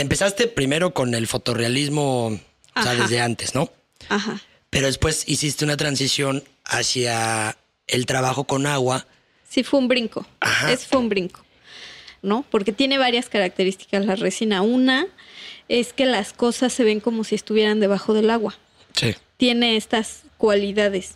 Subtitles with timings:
[0.00, 2.26] Empezaste primero con el fotorrealismo,
[2.74, 3.70] o sea, desde antes, ¿no?
[4.08, 4.40] Ajá.
[4.70, 7.56] Pero después hiciste una transición hacia
[7.86, 9.06] el trabajo con agua.
[9.48, 10.26] Sí, fue un brinco.
[10.40, 10.72] Ajá.
[10.72, 11.44] Es fue un brinco.
[12.22, 12.44] ¿No?
[12.50, 14.62] Porque tiene varias características la resina.
[14.62, 15.06] Una
[15.68, 18.56] es que las cosas se ven como si estuvieran debajo del agua.
[18.94, 19.14] Sí.
[19.36, 21.14] Tiene estas cualidades.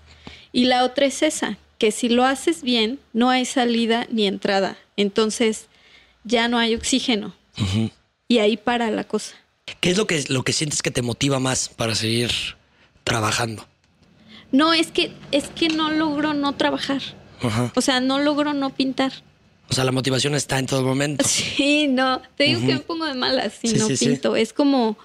[0.52, 4.76] Y la otra es esa, que si lo haces bien, no hay salida ni entrada.
[4.96, 5.66] Entonces
[6.24, 7.34] ya no hay oxígeno.
[8.30, 9.34] Y ahí para la cosa.
[9.80, 12.30] ¿Qué es lo que, lo que sientes que te motiva más para seguir
[13.02, 13.66] trabajando?
[14.52, 17.02] No, es que, es que no logro no trabajar.
[17.42, 17.72] Ajá.
[17.74, 19.12] O sea, no logro no pintar.
[19.68, 21.24] O sea, la motivación está en todo momento.
[21.28, 22.22] Sí, no.
[22.36, 24.06] Te digo que me pongo de malas si Sí, no sí, sí.
[24.06, 24.36] pinto.
[24.36, 24.96] Es como.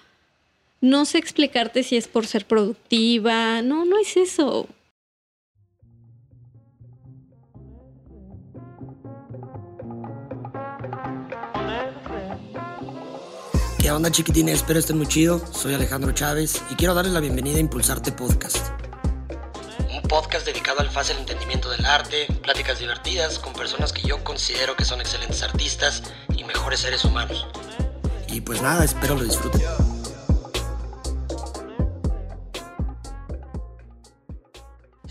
[0.82, 3.64] No sé explicarte si es por ser productiva.
[3.64, 4.68] No, no es eso.
[13.86, 14.56] ¿Qué onda, chiquitines?
[14.56, 15.40] Espero estén muy chido.
[15.54, 18.70] Soy Alejandro Chávez y quiero darles la bienvenida a Impulsarte Podcast.
[19.94, 24.76] Un podcast dedicado al fácil entendimiento del arte, pláticas divertidas con personas que yo considero
[24.76, 26.02] que son excelentes artistas
[26.36, 27.46] y mejores seres humanos.
[28.28, 29.62] Y pues nada, espero lo disfruten.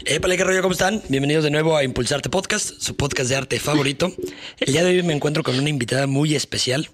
[0.04, 0.62] Épale, ¿qué rollo?
[0.62, 1.00] ¿Cómo están?
[1.08, 4.12] Bienvenidos de nuevo a Impulsarte Podcast, su podcast de arte favorito.
[4.58, 6.90] El día de hoy me encuentro con una invitada muy especial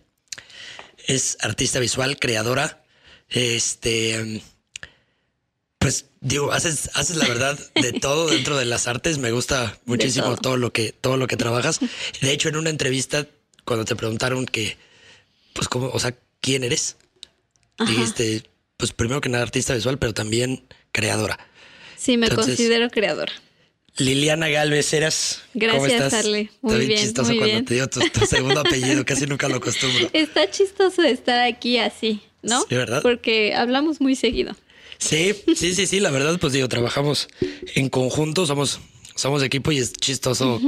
[1.07, 2.85] es artista visual, creadora.
[3.29, 4.43] Este,
[5.79, 9.19] pues digo, haces, haces la verdad de todo dentro de las artes.
[9.19, 10.37] Me gusta muchísimo todo.
[10.37, 10.57] todo.
[10.57, 11.81] lo que, todo lo que trabajas.
[12.21, 13.27] De hecho, en una entrevista,
[13.65, 14.77] cuando te preguntaron que,
[15.55, 16.97] pues, cómo, o sea, quién eres,
[17.87, 18.43] dijiste,
[18.77, 21.39] pues, primero que nada artista visual, pero también creadora.
[21.97, 23.33] Sí, me Entonces- considero creadora.
[24.01, 25.43] Liliana Galvez, eras.
[25.53, 26.15] ¿Cómo Gracias, estás?
[26.15, 26.51] Arle.
[26.63, 27.65] Muy Está bien, chistoso muy cuando bien.
[27.65, 30.11] te digo tu, tu segundo apellido, casi nunca lo acostumbro.
[30.13, 32.61] Está chistoso estar aquí así, ¿no?
[32.63, 33.03] Sí, ¿verdad?
[33.03, 34.57] Porque hablamos muy seguido.
[34.99, 37.29] Sí, sí, sí, sí, la verdad, pues digo, trabajamos
[37.75, 38.81] en conjunto, somos,
[39.15, 40.61] somos equipo y es chistoso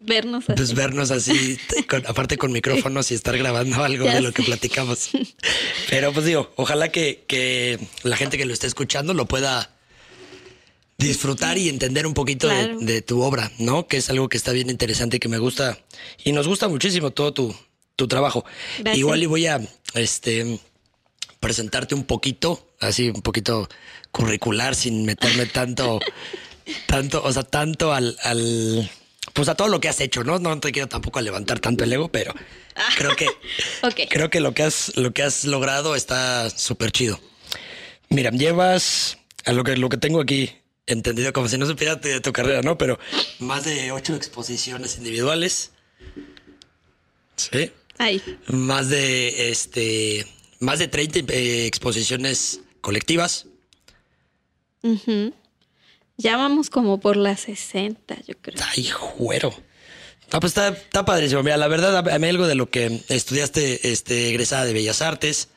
[0.00, 0.52] Vernos así.
[0.56, 1.56] pues vernos así,
[1.88, 5.08] con- aparte con micrófonos y estar grabando algo Ya de lo que platicamos.
[5.88, 9.73] Pero pues digo, ojalá que, que la gente que lo esté escuchando lo pueda
[10.98, 12.78] disfrutar y entender un poquito de- Claro.
[12.80, 13.86] de, tu obra, ¿no?
[13.86, 15.78] Que es algo que está bien interesante y que me gusta
[16.24, 17.54] y nos gusta muchísimo todo tu,
[17.96, 18.44] tu trabajo.
[18.78, 18.98] Gracias.
[18.98, 19.60] Igual y voy a
[19.94, 20.58] este
[21.40, 23.68] presentarte un poquito, así un poquito
[24.12, 26.00] curricular, sin meterme tanto,
[26.86, 28.90] tanto, o sea, tanto al, al
[29.32, 30.38] pues a todo lo que has hecho, ¿no?
[30.38, 32.32] No te quiero tampoco levantar tanto el ego, pero
[32.96, 33.26] creo que
[34.08, 37.20] creo que lo que has lo que has logrado está súper chido.
[38.10, 40.52] Mira, llevas a lo que lo que tengo aquí
[40.86, 42.78] entendido como si no supiera de tu carrera, ¿no?
[42.78, 42.98] Pero
[43.38, 45.70] más de ocho exposiciones individuales.
[47.36, 47.70] Sí.
[47.98, 48.22] Ahí.
[48.48, 50.26] Más de este
[50.60, 53.46] más de 30 eh, exposiciones colectivas.
[54.82, 55.32] Ujú.
[56.16, 58.62] Ya vamos como por las 60, yo creo.
[58.74, 59.52] Ay, juero.
[60.30, 61.42] Ah, pues está, está padrísimo.
[61.42, 65.48] Mira, la verdad, a mí algo de lo que estudiaste, este, egresada de Bellas Artes,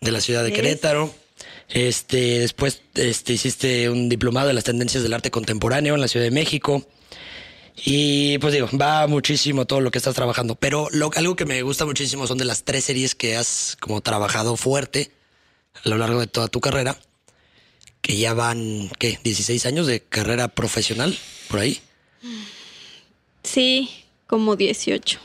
[0.00, 0.52] de la ciudad de.
[0.52, 1.14] Querétaro.
[1.68, 6.24] Este, después este, hiciste un diplomado de las tendencias del arte contemporáneo en la Ciudad
[6.24, 6.86] de México.
[7.84, 10.54] Y pues digo, va muchísimo todo lo que estás trabajando.
[10.54, 14.00] Pero lo, algo que me gusta muchísimo son de las tres series que has como
[14.00, 15.10] trabajado fuerte
[15.84, 16.98] a lo largo de toda tu carrera.
[18.02, 19.18] Que ya van, ¿qué?
[19.22, 21.16] 16 años de carrera profesional,
[21.48, 21.80] por ahí.
[23.44, 23.88] Sí,
[24.26, 25.20] como 18.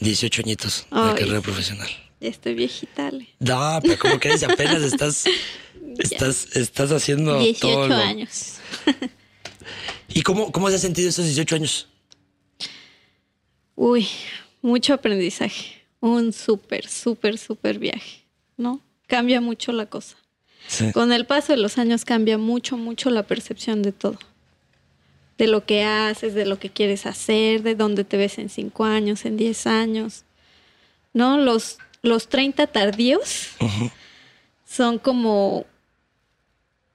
[0.00, 1.14] 18 añitos de Ay.
[1.16, 1.88] carrera profesional.
[2.22, 3.26] Ya estoy viejita, Ale.
[3.40, 5.24] No, pero como Si apenas estás,
[5.98, 7.88] estás, estás haciendo 18 todo.
[7.88, 8.58] lo- años.
[10.14, 11.88] ¿Y cómo, cómo se ha sentido esos 18 años?
[13.74, 14.06] Uy,
[14.60, 15.82] mucho aprendizaje.
[16.00, 18.22] Un súper, súper, súper viaje,
[18.56, 18.80] ¿no?
[19.08, 20.16] Cambia mucho la cosa.
[20.68, 20.92] Sí.
[20.92, 24.18] Con el paso de los años cambia mucho, mucho la percepción de todo.
[25.38, 28.84] De lo que haces, de lo que quieres hacer, de dónde te ves en 5
[28.84, 30.24] años, en 10 años.
[31.14, 31.36] ¿No?
[31.38, 33.48] Los, los 30 tardíos
[34.66, 35.66] son como,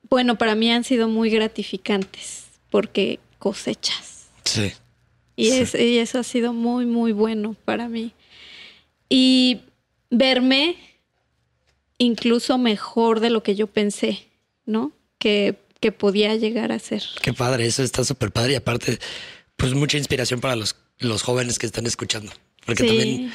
[0.09, 4.27] bueno, para mí han sido muy gratificantes porque cosechas.
[4.43, 4.71] Sí.
[5.35, 5.57] Y, Sí.
[5.59, 8.11] es- y eso ha sido muy, muy bueno para mí.
[9.09, 9.61] Y
[10.09, 10.75] verme
[11.97, 14.27] incluso mejor de lo que yo pensé,
[14.65, 14.91] ¿no?
[15.19, 17.03] Que, que podía llegar a ser.
[17.21, 18.53] Qué padre, eso está súper padre.
[18.53, 18.99] Y aparte,
[19.55, 22.31] pues mucha inspiración para los, los jóvenes que están escuchando.
[22.65, 22.87] Porque Sí.
[22.89, 23.33] también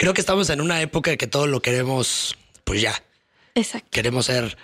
[0.00, 2.94] creo que estamos en una época que todo lo queremos, pues ya.
[3.54, 3.88] Exacto.
[3.90, 4.56] Queremos ser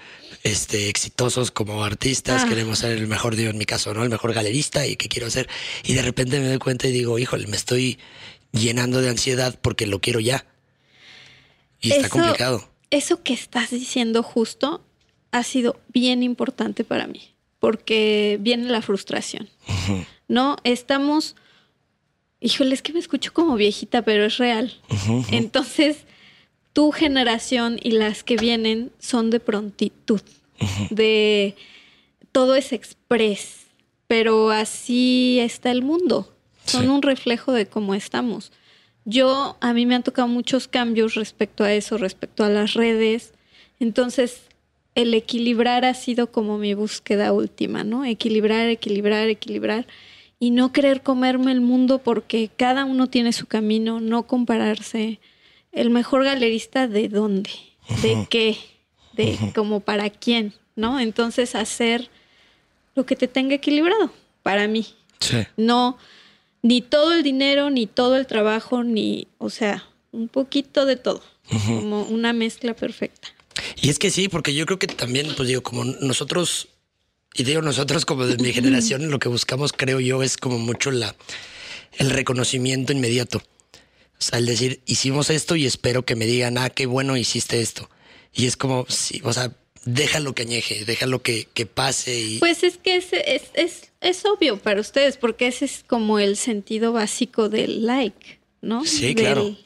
[0.44, 2.49] este, exitosos como artistas, Ah.
[2.49, 4.03] queremos ser el mejor, digo, en mi caso, ¿no?
[4.03, 5.47] El mejor galerista y qué quiero hacer.
[5.85, 7.99] Y de repente me doy cuenta y digo, híjole, me estoy
[8.53, 10.47] llenando de ansiedad porque lo quiero ya.
[11.82, 12.67] Y está complicado.
[12.89, 14.82] Eso que estás diciendo justo
[15.32, 19.50] ha sido bien importante para mí, porque viene la frustración.
[20.29, 20.56] ¿No?
[20.65, 21.37] Estamos,
[22.41, 24.73] híjole, es que me escucho como viejita, pero es real.
[25.31, 25.99] Entonces,
[26.73, 30.21] tu generación y las que vienen son de prontitud,
[30.91, 31.55] de
[32.33, 33.67] todo es express,
[34.06, 36.33] pero así está el mundo.
[36.65, 38.53] Son un reflejo de cómo estamos.
[39.05, 43.32] Yo, a mí me han tocado muchos cambios respecto a eso, respecto a las redes.
[43.79, 44.41] Entonces,
[44.97, 48.05] el equilibrar ha sido como mi búsqueda última, ¿no?
[48.05, 49.87] Equilibrar, equilibrar, equilibrar
[50.38, 55.21] y no querer comerme el mundo porque cada uno tiene su camino, no compararse.
[55.73, 57.50] El mejor galerista de dónde,
[58.03, 58.56] de qué,
[59.15, 61.00] de como para quién, ¿no?
[61.00, 62.11] Entonces hacer
[62.94, 64.11] lo que te tenga equilibrado
[64.43, 64.87] para mí.
[65.21, 65.38] Sí.
[65.56, 65.99] No
[66.67, 71.23] ni todo el dinero, ni todo el trabajo, ni, o sea, un poquito de todo,
[71.67, 73.29] como una mezcla perfecta.
[73.81, 76.69] Y es que sí, porque yo creo que también, pues digo, como nosotros,
[77.37, 80.91] y digo nosotros como de mi generación, lo que buscamos, creo yo, es como mucho
[80.91, 81.15] la,
[81.99, 83.38] el reconocimiento inmediato.
[83.38, 87.61] O sea, el decir, hicimos esto y espero que me digan, ah, qué bueno hiciste
[87.61, 87.91] esto.
[88.33, 89.53] Y es como, sí, o sea,
[89.85, 92.19] déjalo que añeje, déjalo que, que pase.
[92.19, 92.38] Y...
[92.38, 96.37] Pues es que es, es, es, es, obvio para ustedes, porque ese es como el
[96.37, 98.85] sentido básico del like, ¿no?
[98.85, 99.56] Sí, claro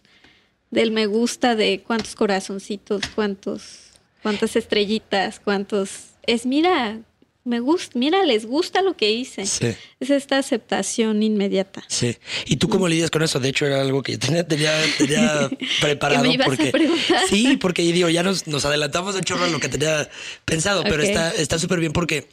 [0.70, 3.90] del me gusta, de cuántos corazoncitos, cuántos,
[4.22, 6.10] cuántas estrellitas, cuántos.
[6.26, 7.00] Es mira,
[7.44, 9.46] me gusta, mira, les gusta lo que hice.
[9.46, 9.74] Sí.
[9.98, 11.82] Es esta aceptación inmediata.
[11.88, 12.16] Sí.
[12.46, 13.40] ¿Y tú cómo lidias con eso?
[13.40, 15.50] De hecho, era algo que tenía, tenía,
[15.80, 16.22] preparado.
[16.22, 17.28] me ibas porque, a preguntar?
[17.28, 20.08] Sí, porque digo, ya nos, nos adelantamos de chorro a lo que tenía
[20.44, 22.28] pensado, pero está súper bien porque.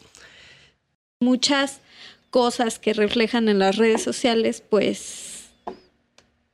[1.19, 1.79] Muchas
[2.29, 5.45] cosas que reflejan en las redes sociales, pues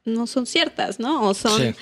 [0.05, 1.27] no son ciertas, ¿no?
[1.27, 1.75] O son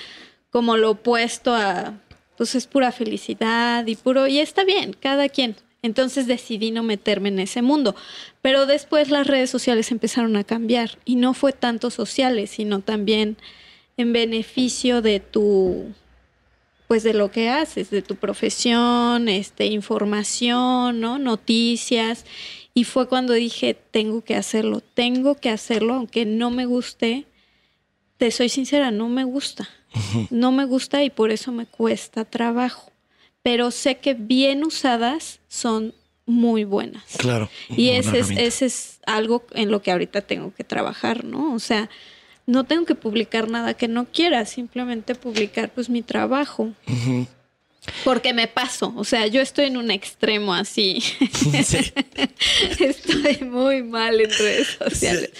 [0.50, 2.00] como lo opuesto a,
[2.36, 5.56] pues es pura felicidad y puro, y está bien, cada quien.
[5.82, 7.94] Entonces decidí no meterme en ese mundo.
[8.40, 13.36] Pero después las redes sociales empezaron a cambiar y no fue tanto sociales, sino también
[13.96, 15.86] en beneficio de tu
[16.86, 21.18] pues de lo que haces, de tu profesión, este información, ¿no?
[21.18, 22.26] noticias
[22.74, 27.26] y fue cuando dije, tengo que hacerlo, tengo que hacerlo aunque no me guste
[28.22, 29.68] te soy sincera, no me gusta.
[30.30, 32.91] No me gusta y por eso me cuesta trabajo.
[33.42, 35.94] Pero sé que bien usadas son
[36.26, 37.02] muy buenas.
[37.18, 37.48] Claro.
[37.68, 41.52] Y ese es, ese es algo en lo que ahorita tengo que trabajar, ¿no?
[41.54, 41.90] O sea,
[42.46, 46.72] no tengo que publicar nada que no quiera, simplemente publicar pues mi trabajo.
[48.04, 51.02] Porque me paso, o sea, yo estoy en un extremo así.
[52.78, 55.30] estoy muy mal en redes sociales.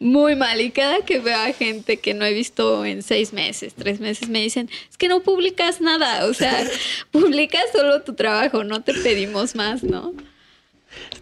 [0.00, 0.60] Muy mal.
[0.60, 4.28] Y cada que veo a gente que no he visto en seis meses, tres meses,
[4.28, 6.26] me dicen, es que no publicas nada.
[6.26, 6.68] O sea,
[7.12, 10.12] publicas solo tu trabajo, no te pedimos más, ¿no?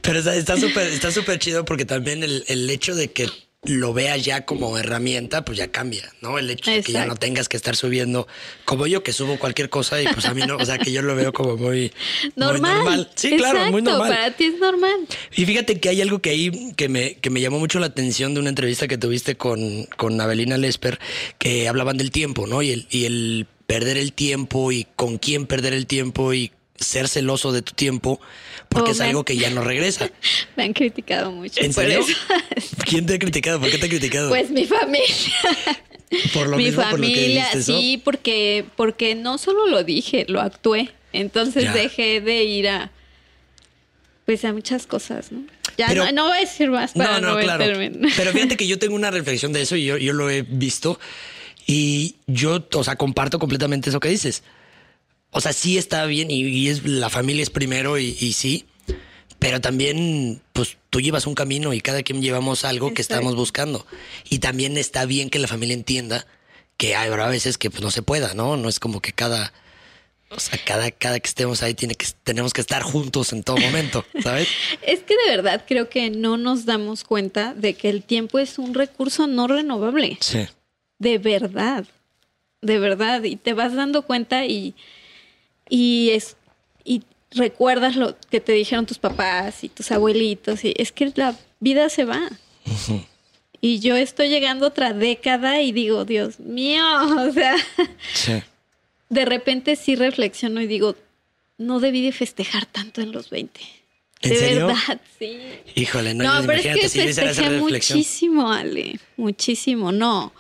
[0.01, 3.29] Pero está súper está súper chido porque también el, el hecho de que
[3.65, 6.39] lo veas ya como herramienta, pues ya cambia, ¿no?
[6.39, 8.27] El hecho de que ya no tengas que estar subiendo,
[8.65, 11.03] como yo que subo cualquier cosa y pues a mí no, o sea, que yo
[11.03, 11.93] lo veo como muy
[12.37, 13.11] normal.
[13.15, 14.09] Sí, claro, muy normal.
[14.09, 15.07] Para ti es normal.
[15.37, 18.33] Y fíjate que hay algo que ahí que me, que me llamó mucho la atención
[18.33, 20.99] de una entrevista que tuviste con, con Abelina Lesper,
[21.37, 22.63] que hablaban del tiempo, ¿no?
[22.63, 26.51] Y el, y el perder el tiempo y con quién perder el tiempo y
[26.81, 28.21] ser celoso de tu tiempo
[28.69, 30.11] porque es algo que ya no regresa.
[30.57, 31.61] Me han criticado mucho.
[31.61, 32.05] ¿En serio?
[32.87, 33.61] ¿Quién te ha criticado?
[33.61, 34.31] ¿Por qué te ha criticado?
[34.31, 35.07] Pues mi familia.
[36.35, 40.91] Por lo mi familia, sí, porque, porque no solo lo dije, lo actué.
[41.13, 42.91] Entonces dejé de ir a
[44.25, 45.45] pues a muchas cosas, ¿no?
[45.77, 47.65] Ya no, voy a decir más para no, no, claro.
[48.17, 50.99] Pero fíjate que yo tengo una reflexión de eso y yo, yo lo he visto
[51.65, 54.43] y yo, o sea, comparto completamente eso que dices.
[55.31, 58.67] O sea, sí está bien y, es, la familia es primero y, sí,
[59.39, 63.87] pero también, pues tú llevas un camino y cada quien llevamos algo que estamos buscando.
[64.29, 66.27] Y también está bien que la familia entienda
[66.77, 68.57] que habrá veces que pues, no se pueda, ¿no?
[68.57, 69.53] No es como que cada,
[70.31, 73.59] o sea, cada, cada que estemos ahí tiene que, tenemos que estar juntos en todo
[73.59, 74.49] momento, ¿sabes?
[74.83, 78.59] es que de verdad creo que no nos damos cuenta de que el tiempo es
[78.59, 80.19] un recurso no renovable.
[80.21, 80.47] Sí.
[80.99, 81.85] De verdad,
[82.63, 83.23] de verdad.
[83.25, 84.75] Y te vas dando cuenta y
[85.71, 86.37] y es
[86.85, 91.37] y recuerdas lo que te dijeron tus papás y tus abuelitos y es que la
[91.61, 92.29] vida se va.
[93.63, 96.85] Y yo estoy llegando otra década y digo, Dios mío,
[97.29, 97.57] o sea,
[99.09, 100.97] de repente sí reflexiono y digo,
[101.57, 103.61] no debí de festejar tanto en los 20.
[104.23, 104.67] ¿En de serio?
[104.67, 105.39] verdad, sí.
[105.75, 109.93] Híjole, no, no pero es que si festejé muchísimo, Ale, muchísimo.
[109.93, 110.33] No,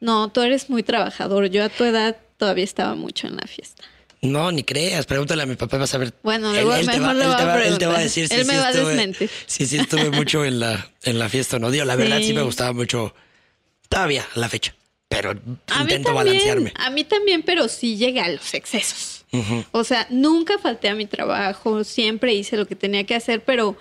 [0.00, 1.46] no, tú eres muy trabajador.
[1.46, 3.84] Yo a tu edad todavía estaba mucho en la fiesta.
[4.24, 5.06] No, ni creas.
[5.06, 6.14] Pregúntale a mi papá, vas a ver.
[6.22, 8.46] Bueno, él, él, te va, él, te va, él, te va, a decir si él
[8.46, 9.30] me sí va estuve, a desmentir.
[9.46, 11.70] Sí estuve mucho en la, en la fiesta, ¿no?
[11.70, 12.32] Digo, la verdad sí.
[12.32, 13.14] me gustaba mucho.
[13.88, 14.74] Todavía, la fecha.
[15.08, 16.72] Pero a intento también, balancearme.
[16.76, 19.24] A mí también, pero sí llegué a los excesos.
[19.32, 19.66] Uh -huh.
[19.72, 23.76] O sea, nunca falté a mi trabajo, siempre hice lo que tenía que hacer, pero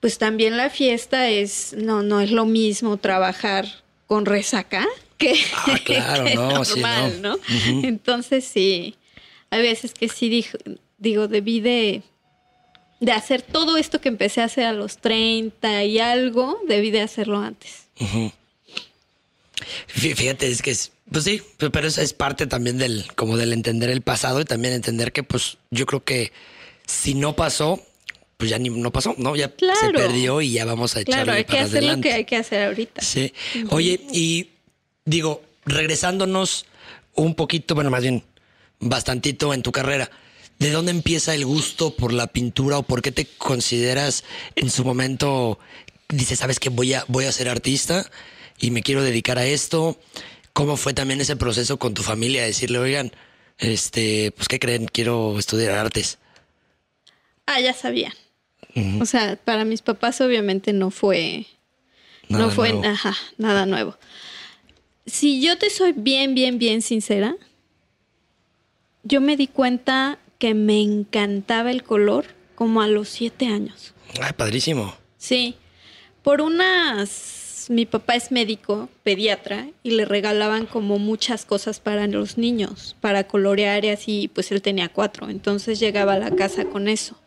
[0.00, 3.66] pues también la fiesta es, no, no es lo mismo trabajar
[4.06, 4.86] con resaca
[5.18, 7.34] que, ah, claro, que no, normal, sí, ¿no?
[7.34, 7.88] Uh -huh.
[7.88, 8.96] Entonces sí,
[9.50, 10.58] hay veces que sí digo,
[10.98, 12.02] digo debí de,
[13.00, 17.02] de hacer todo esto que empecé a hacer a los 30 y algo, debí de
[17.02, 17.86] hacerlo antes.
[18.00, 18.32] Uh -huh.
[19.88, 23.90] Fíjate, es que es, pues sí, pero eso es parte también del, como del entender
[23.90, 26.32] el pasado y también entender que, pues, yo creo que
[26.86, 27.82] si no pasó,
[28.36, 29.34] pues ya ni no pasó, ¿no?
[29.34, 29.78] Ya claro.
[29.80, 32.08] se perdió y ya vamos a echarle Claro, hay que para hacer adelante.
[32.08, 33.02] lo que hay que hacer ahorita.
[33.02, 33.32] Sí.
[33.70, 34.50] Oye, y
[35.04, 36.66] digo, regresándonos
[37.14, 38.22] un poquito, bueno, más bien
[38.80, 40.10] bastantito en tu carrera,
[40.58, 44.84] ¿de dónde empieza el gusto por la pintura o por qué te consideras en su
[44.84, 45.58] momento,
[46.08, 48.10] dices, sabes que voy a, voy a ser artista
[48.58, 49.98] y me quiero dedicar a esto?
[50.52, 52.44] ¿Cómo fue también ese proceso con tu familia?
[52.44, 53.12] Decirle, oigan,
[53.58, 54.86] este, pues, ¿qué creen?
[54.86, 56.18] Quiero estudiar artes.
[57.46, 58.12] Ah, ya sabían.
[58.74, 59.02] Uh -huh.
[59.02, 61.46] O sea, para mis papás obviamente no fue,
[62.28, 62.86] nada no fue, nuevo.
[62.86, 63.96] ajá, nada nuevo.
[65.06, 67.36] Si yo te soy bien, bien, bien sincera,
[69.06, 73.94] yo me di cuenta que me encantaba el color como a los siete años.
[74.20, 74.94] Ay, padrísimo.
[75.16, 75.54] Sí.
[76.22, 77.66] Por unas.
[77.68, 83.26] Mi papá es médico, pediatra, y le regalaban como muchas cosas para los niños, para
[83.26, 85.28] colorear y así, pues él tenía cuatro.
[85.28, 87.18] Entonces llegaba a la casa con eso.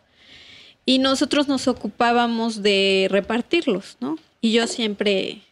[0.86, 4.18] Y nosotros nos ocupábamos de repartirlos, ¿no?
[4.40, 5.42] Y yo siempre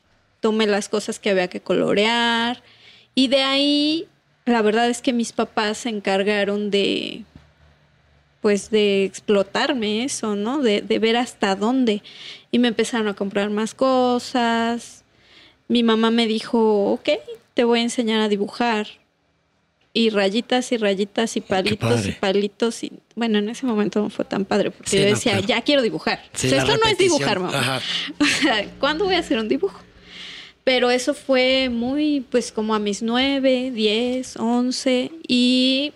[0.40, 2.62] tomé las cosas que había que colorear.
[3.14, 4.08] Y de ahí,
[4.48, 7.24] la verdad es que mis papás se encargaron de,
[8.40, 10.60] pues, de explotarme eso, ¿no?
[10.60, 12.02] De, de ver hasta dónde.
[12.50, 15.04] Y me empezaron a comprar más cosas.
[15.68, 17.10] Mi mamá me dijo, ok,
[17.54, 18.86] te voy a enseñar a dibujar.
[19.92, 22.84] Y rayitas y rayitas y palitos y palitos.
[22.84, 25.48] Y bueno, en ese momento no fue tan padre porque sí, yo decía, no, claro.
[25.48, 26.22] ya quiero dibujar.
[26.34, 27.80] Sí, o sea, esto no es dibujar, mamá.
[28.20, 29.80] O sea, ¿cuándo voy a hacer un dibujo?
[30.68, 35.10] Pero eso fue muy, pues como a mis nueve, diez, once.
[35.26, 35.94] Y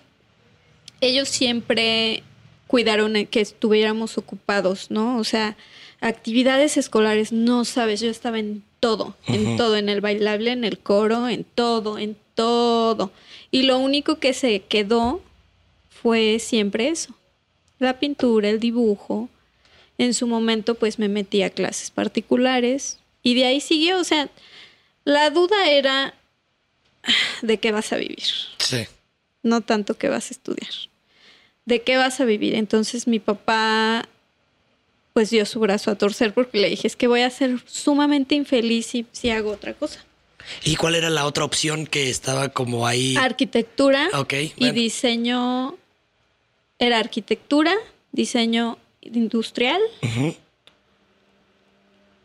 [1.03, 2.23] ellos siempre
[2.69, 5.19] cuidaron que estuviéramos ocupados, ¿no?
[5.19, 5.59] O sea,
[6.01, 9.35] actividades escolares, no sabes, yo estaba en todo, uh -huh.
[9.35, 13.13] en todo, en el bailable, en el coro, en todo, en todo.
[13.51, 15.21] Y lo único que se quedó
[15.91, 17.15] fue siempre eso,
[17.79, 19.29] la pintura, el dibujo.
[19.99, 24.31] En su momento pues me metí a clases particulares y de ahí siguió, o sea,
[25.05, 26.15] la duda era
[27.43, 28.25] de qué vas a vivir.
[28.59, 28.87] Sí.
[29.43, 30.71] No tanto que vas a estudiar.
[31.65, 32.55] ¿De qué vas a vivir?
[32.55, 34.09] Entonces mi papá
[35.13, 38.35] pues dio su brazo a torcer porque le dije, es que voy a ser sumamente
[38.35, 40.05] infeliz si, si hago otra cosa.
[40.65, 43.15] ¿Y cuál era la otra opción que estaba como ahí?
[43.17, 45.77] Arquitectura okay, y diseño.
[46.79, 47.75] Era arquitectura,
[48.11, 50.37] diseño industrial uh -huh.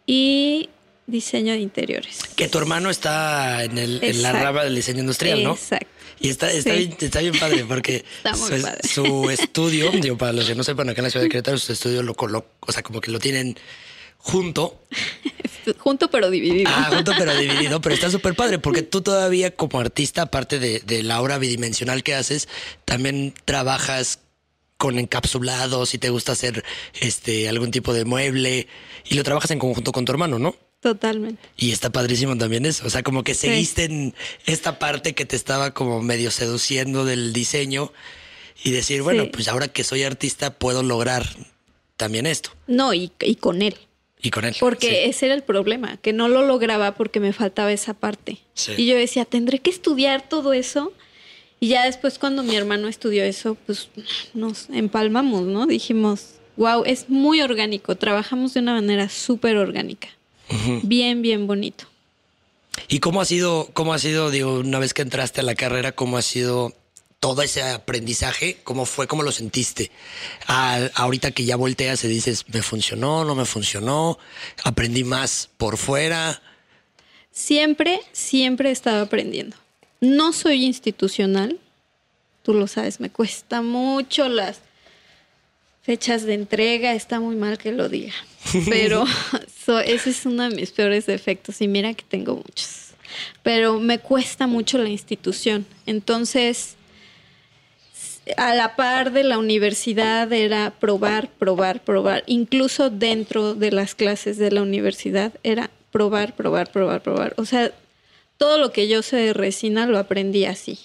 [0.08, 0.70] y
[1.08, 2.20] diseño de interiores.
[2.36, 5.54] Que tu hermano está en, el, en la rama del diseño industrial, ¿no?
[5.54, 5.88] Exacto.
[6.20, 6.78] Y está, está, sí.
[6.78, 8.04] bien, está bien padre porque
[8.36, 8.88] su, padre.
[8.88, 11.72] su, estudio, digo, para los que no sepan, acá en la ciudad de Querétaro, su
[11.72, 13.58] estudio lo coloca, o sea, como que lo tienen
[14.18, 14.82] junto.
[15.78, 16.70] junto pero dividido.
[16.74, 20.80] Ah, junto pero dividido, pero está súper padre porque tú todavía como artista, aparte de,
[20.80, 22.50] de la obra bidimensional que haces,
[22.84, 24.20] también trabajas
[24.78, 26.64] con encapsulados y te gusta hacer
[27.00, 28.68] este algún tipo de mueble
[29.06, 30.56] y lo trabajas en conjunto con tu hermano, ¿no?
[30.80, 31.42] Totalmente.
[31.58, 32.86] Y está padrísimo también eso.
[32.86, 33.94] O sea, como que seguiste sí.
[33.94, 34.16] en
[34.46, 37.92] esta parte que te estaba como medio seduciendo del diseño
[38.64, 39.30] y decir, bueno, sí.
[39.34, 41.26] pues ahora que soy artista puedo lograr
[41.96, 42.52] también esto.
[42.68, 43.76] No, y, y con él.
[44.22, 44.56] Y con él.
[44.60, 44.96] Porque sí.
[45.10, 48.40] ese era el problema, que no lo lograba porque me faltaba esa parte.
[48.76, 50.94] Y yo decía, tendré que estudiar todo eso.
[51.60, 53.90] Y ya después cuando mi hermano estudió eso, pues
[54.34, 55.66] nos empalmamos, ¿no?
[55.66, 60.10] Dijimos, wow, es muy orgánico, trabajamos de una manera súper orgánica.
[60.50, 60.80] Uh -huh.
[60.84, 61.86] Bien, bien bonito.
[62.88, 65.92] ¿Y cómo ha sido, cómo ha sido, digo, una vez que entraste a la carrera,
[65.94, 66.74] cómo ha sido
[67.20, 68.58] todo ese aprendizaje?
[68.64, 69.08] ¿Cómo fue?
[69.08, 69.92] ¿Cómo lo sentiste?
[70.48, 73.26] A, ahorita que ya volteas y dices, ¿me funcionó?
[73.26, 74.20] ¿No me funcionó?
[74.64, 76.42] ¿Aprendí más por fuera?
[77.32, 79.58] Siempre, siempre he estado aprendiendo.
[80.00, 81.60] No soy institucional,
[82.44, 84.60] tú lo sabes, me cuesta mucho las
[85.88, 88.14] fechas de entrega, está muy mal que lo diga,
[88.70, 89.06] pero
[89.66, 92.92] so, ese es uno de mis peores defectos y mira que tengo muchos,
[93.42, 96.76] pero me cuesta mucho la institución, entonces
[98.36, 102.26] a la par de la universidad era probar, probar, probar.
[102.28, 107.34] Incluso dentro de las clases de la universidad era probar, probar, probar, probar.
[107.38, 107.72] O sea,
[108.36, 110.78] todo lo que yo sé de resina lo aprendí así,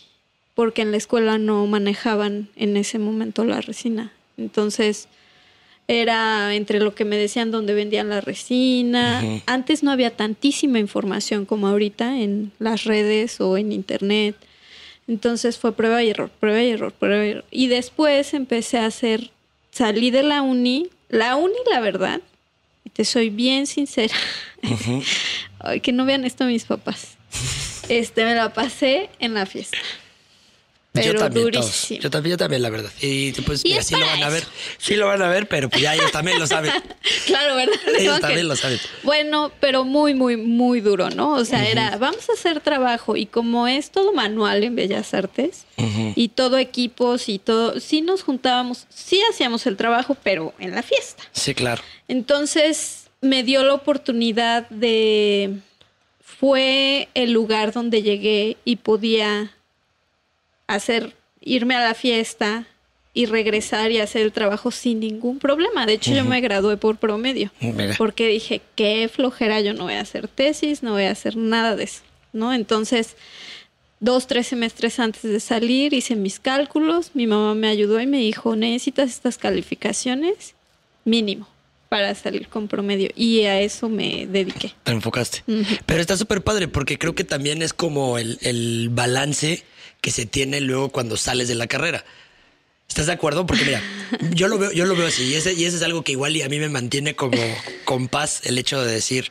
[0.54, 4.12] porque en la escuela no manejaban en ese momento la resina.
[4.36, 5.08] Entonces,
[5.88, 9.22] era entre lo que me decían donde vendían la resina.
[9.46, 14.36] Antes no había tantísima información como ahorita en las redes o en internet.
[15.08, 17.44] Entonces fue prueba y error, prueba y error, prueba y error.
[17.50, 19.30] Y después empecé a hacer,
[19.70, 20.88] salí de la uni.
[21.08, 22.22] La uni, la verdad,
[22.84, 24.14] y te soy bien sincera,
[25.58, 27.18] Ay, que no vean esto mis papás.
[27.90, 29.76] Este, me la pasé en la fiesta.
[30.92, 32.00] Pero yo también, durísimo.
[32.02, 32.90] Yo también, yo también, la verdad.
[33.00, 34.44] Y pues Y mira, es sí lo van a ver.
[34.76, 36.70] Sí lo van a ver, pero pues ya ellos también lo saben.
[37.26, 37.75] claro, ¿verdad?
[37.99, 38.78] Ellos que- también lo saben.
[39.02, 41.32] Bueno, pero muy, muy, muy duro, ¿no?
[41.32, 45.64] O sea, era, vamos a hacer trabajo y como es todo manual en Bellas Artes
[46.14, 50.82] y todo equipos y todo, sí nos juntábamos, sí hacíamos el trabajo, pero en la
[50.82, 51.22] fiesta.
[51.32, 51.82] Sí, claro.
[52.06, 55.54] Entonces me dio la oportunidad de,
[56.20, 59.52] fue el lugar donde llegué y podía
[60.66, 62.66] hacer, irme a la fiesta
[63.14, 65.85] y regresar y hacer el trabajo sin ningún problema.
[65.85, 67.50] De hecho, yo me gradué por promedio.
[67.61, 67.95] Mira.
[67.99, 71.76] Porque dije, qué flojera, yo no voy a hacer tesis, no voy a hacer nada
[71.76, 72.02] de eso,
[72.33, 72.54] ¿no?
[72.54, 73.16] Entonces,
[74.00, 78.19] dos, tres semestres antes de salir, hice mis cálculos, mi mamá me ayudó y me
[78.19, 80.54] dijo, necesitas estas calificaciones
[81.04, 81.49] mínimo
[81.90, 83.11] para salir con promedio.
[83.14, 84.73] Y a eso me dediqué.
[84.83, 85.45] Te enfocaste.
[85.85, 89.62] Pero está súper padre porque creo que también es como el, el balance
[90.02, 92.04] que se tiene luego cuando sales de la carrera.
[92.88, 93.47] ¿Estás de acuerdo?
[93.47, 93.82] Porque mira,
[94.35, 96.37] yo lo veo, yo lo veo así, y ese, y ese es algo que igual
[96.37, 97.38] y a mí me mantiene como
[97.87, 99.30] con paz el hecho de decir,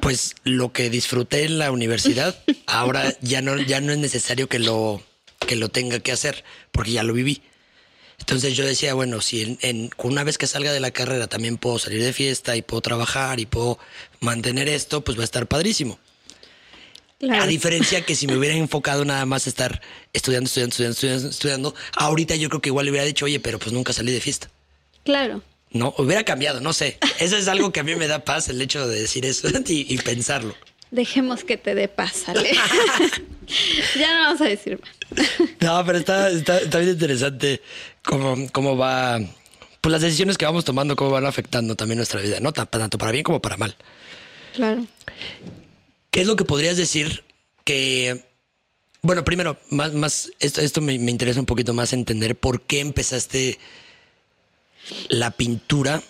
[0.00, 4.58] pues lo que disfruté en la universidad, ahora ya no, ya no es necesario que
[4.58, 5.00] lo,
[5.46, 6.42] que lo tenga que hacer,
[6.72, 7.42] porque ya lo viví.
[8.18, 11.78] Entonces yo decía, bueno, si en- una vez que salga de la carrera también puedo
[11.78, 13.78] salir de fiesta y puedo trabajar y puedo
[14.20, 16.00] mantener esto, pues va a estar padrísimo.
[17.18, 17.42] Claro.
[17.42, 19.80] A diferencia que si me hubiera enfocado nada más a estar
[20.12, 23.58] estudiando, estudiando, estudiando, estudiando, estudiando, ahorita yo creo que igual le hubiera dicho, oye, pero
[23.58, 24.50] pues nunca salí de fiesta.
[25.04, 25.42] Claro.
[25.70, 26.98] No, hubiera cambiado, no sé.
[27.18, 29.86] Eso es algo que a mí me da paz, el hecho de decir eso y,
[29.94, 30.54] y pensarlo.
[30.90, 32.52] Dejemos que te dé paz, Ale.
[33.98, 35.26] ya no vamos a decir más.
[35.60, 37.60] No, pero está, está, está bien interesante
[38.04, 39.18] cómo, cómo va,
[39.80, 42.52] pues las decisiones que vamos tomando, cómo van afectando también nuestra vida, ¿no?
[42.52, 43.74] Ta- Tanto para bien como para mal.
[44.54, 44.86] Claro.
[46.16, 47.24] ¿Qué es lo que podrías decir
[47.62, 48.24] que...
[49.02, 52.80] Bueno, primero, más, más esto, esto me, me interesa un poquito más entender por qué
[52.80, 53.58] empezaste
[55.10, 56.02] la pintura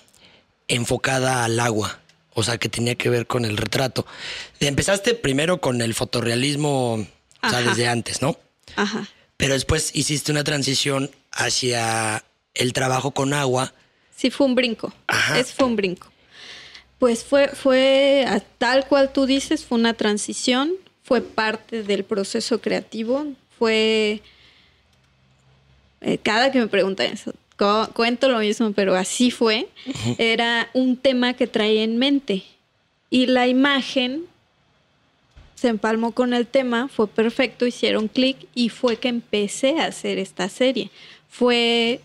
[0.68, 1.98] enfocada al agua,
[2.34, 4.06] o sea, que tenía que ver con el retrato.
[4.60, 7.04] Empezaste primero con el fotorrealismo,
[7.42, 8.38] o sea, desde antes, ¿no?
[8.76, 9.08] Ajá.
[9.36, 12.22] Pero después hiciste una transición hacia
[12.54, 13.74] el trabajo con agua.
[14.16, 14.94] Sí, fue un brinco.
[15.08, 15.40] Ajá.
[15.40, 16.12] Es fue un brinco.
[16.98, 22.60] Pues fue, fue a- tal cual tú dices, fue una transición, fue parte del proceso
[22.60, 23.26] creativo,
[23.58, 24.22] fue
[26.00, 29.68] eh, cada que me preguntan eso, cu- cuento lo mismo, pero así fue.
[30.18, 32.44] Era un tema que traía en mente
[33.10, 34.24] y la imagen
[35.54, 40.18] se empalmó con el tema, fue perfecto, hicieron clic y fue que empecé a hacer
[40.18, 40.90] esta serie.
[41.30, 42.00] Fue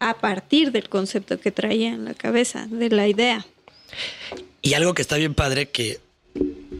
[0.00, 3.46] a partir del concepto que traía en la cabeza, de la idea.
[4.62, 6.00] Y algo que está bien padre, que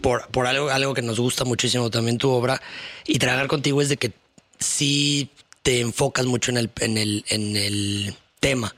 [0.01, 2.61] por, por algo, algo que nos gusta muchísimo también tu obra
[3.07, 4.13] y trabajar contigo es de que
[4.59, 5.31] sí
[5.63, 8.75] te enfocas mucho en el, en el, en el tema,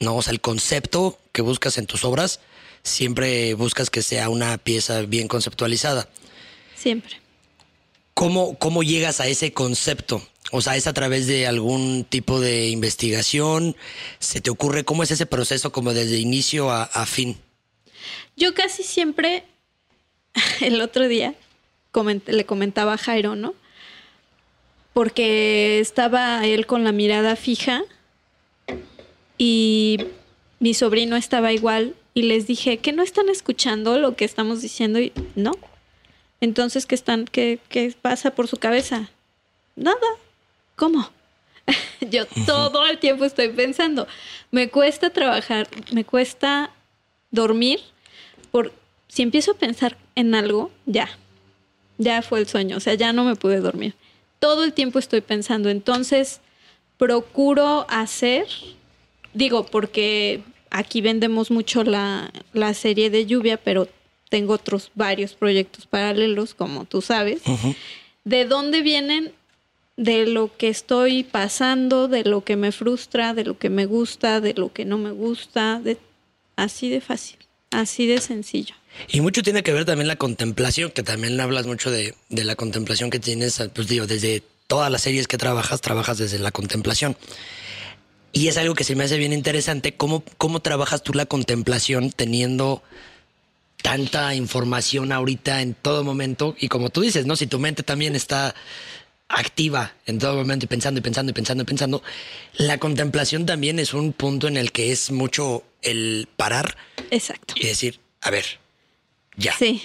[0.00, 0.16] ¿no?
[0.16, 2.40] O sea, el concepto que buscas en tus obras,
[2.82, 6.08] siempre buscas que sea una pieza bien conceptualizada.
[6.74, 7.20] Siempre.
[8.14, 10.22] ¿Cómo, ¿Cómo llegas a ese concepto?
[10.50, 13.76] O sea, ¿es a través de algún tipo de investigación?
[14.18, 17.38] ¿Se te ocurre cómo es ese proceso como desde inicio a, a fin?
[18.36, 19.44] Yo casi siempre,
[20.60, 21.34] el otro día,
[21.92, 23.54] coment- le comentaba a Jairo, ¿no?
[24.92, 27.82] Porque estaba él con la mirada fija
[29.38, 29.98] y
[30.60, 35.00] mi sobrino estaba igual y les dije, ¿que no están escuchando lo que estamos diciendo?
[35.00, 35.52] Y no.
[36.40, 39.08] Entonces, ¿qué, están, qué, qué pasa por su cabeza?
[39.76, 39.96] Nada.
[40.76, 41.08] ¿Cómo?
[42.02, 44.06] Yo todo el tiempo estoy pensando.
[44.50, 46.70] Me cuesta trabajar, me cuesta
[47.30, 47.80] dormir
[48.52, 48.72] por
[49.08, 51.08] si empiezo a pensar en algo, ya.
[51.98, 53.94] Ya fue el sueño, o sea, ya no me pude dormir.
[54.38, 56.40] Todo el tiempo estoy pensando, entonces
[56.96, 58.46] procuro hacer,
[59.34, 63.88] digo, porque aquí vendemos mucho la, la serie de lluvia, pero
[64.28, 67.42] tengo otros varios proyectos paralelos, como tú sabes.
[68.24, 69.32] ¿De dónde vienen?
[69.96, 74.40] de lo que estoy pasando, de lo que me frustra, de lo que me gusta,
[74.40, 75.98] de lo que no me gusta, de,
[76.56, 77.38] así de fácil,
[77.72, 78.74] así de sencillo.
[79.08, 83.10] Y mucho tiene que ver también la contemplación, que también hablas mucho de, la contemplación
[83.10, 87.16] que tienes, pues digo, desde todas las series que trabajas, trabajas desde la contemplación.
[88.32, 92.12] Y es algo que se me hace bien interesante, cómo, cómo trabajas tú la contemplación
[92.12, 92.82] teniendo
[93.82, 96.54] tanta información ahorita en todo momento.
[96.58, 97.36] Y como tú dices, ¿no?
[97.36, 98.54] Si tu mente también está
[99.32, 102.02] activa en todo momento y pensando y pensando y pensando y pensando,
[102.56, 106.76] la contemplación también es un punto en el que es mucho el parar.
[107.10, 107.54] Exacto.
[107.56, 108.44] Y decir, a ver,
[109.36, 109.54] ya.
[109.54, 109.82] Sí.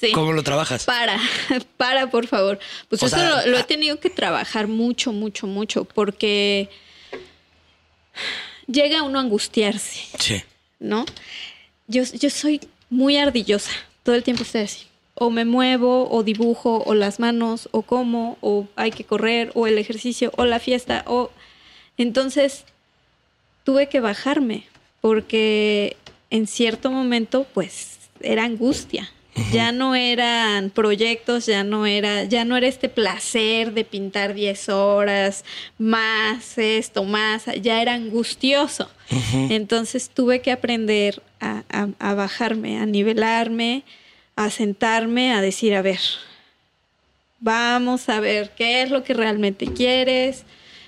[0.00, 0.12] Sí.
[0.12, 0.84] ¿Cómo lo trabajas?
[0.84, 1.18] Para,
[1.78, 2.58] para, por favor.
[2.88, 6.68] Pues eso lo, he tenido que trabajar mucho, mucho, mucho, porque
[8.66, 10.00] llega uno a angustiarse.
[10.18, 10.42] Sí.
[10.78, 11.06] ¿No?
[11.86, 13.70] Yo, yo soy muy ardillosa.
[14.02, 14.85] Todo el tiempo estoy así.
[15.18, 19.66] O me muevo, o dibujo, o las manos, o como, o hay que correr, o
[19.66, 21.30] el ejercicio, o la fiesta, o...
[21.98, 22.64] Entonces,
[23.64, 24.64] tuve que bajarme,
[25.00, 25.96] porque
[26.30, 29.10] en cierto momento, pues, era angustia.
[29.52, 34.70] Ya no eran proyectos, ya no era, ya no era este placer de pintar 10
[34.70, 35.44] horas,
[35.76, 38.88] más esto, más, ya era angustioso.
[39.50, 41.64] Entonces tuve que aprender a,
[41.98, 43.84] a, bajarme, a nivelarme,
[44.36, 46.00] a sentarme, a decir, a ver,
[47.40, 50.44] vamos a ver qué es lo que realmente quieres.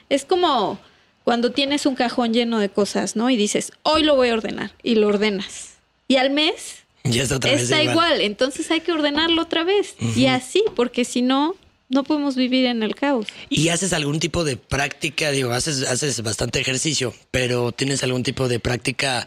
[0.08, 0.78] Es como
[1.24, 3.28] cuando tienes un cajón lleno de cosas, ¿no?
[3.30, 5.74] Y dices, hoy lo voy a ordenar, y lo ordenas.
[6.06, 8.20] Y al mes ya está otra está igual.
[8.20, 9.96] entonces hay que ordenarlo otra vez.
[10.16, 11.54] Y así, porque si no,
[11.88, 13.26] no podemos vivir en el caos.
[13.48, 15.30] ¿Y haces algún tipo de práctica?
[15.30, 19.26] Digo, haces, haces bastante ejercicio, pero ¿tienes algún tipo de práctica,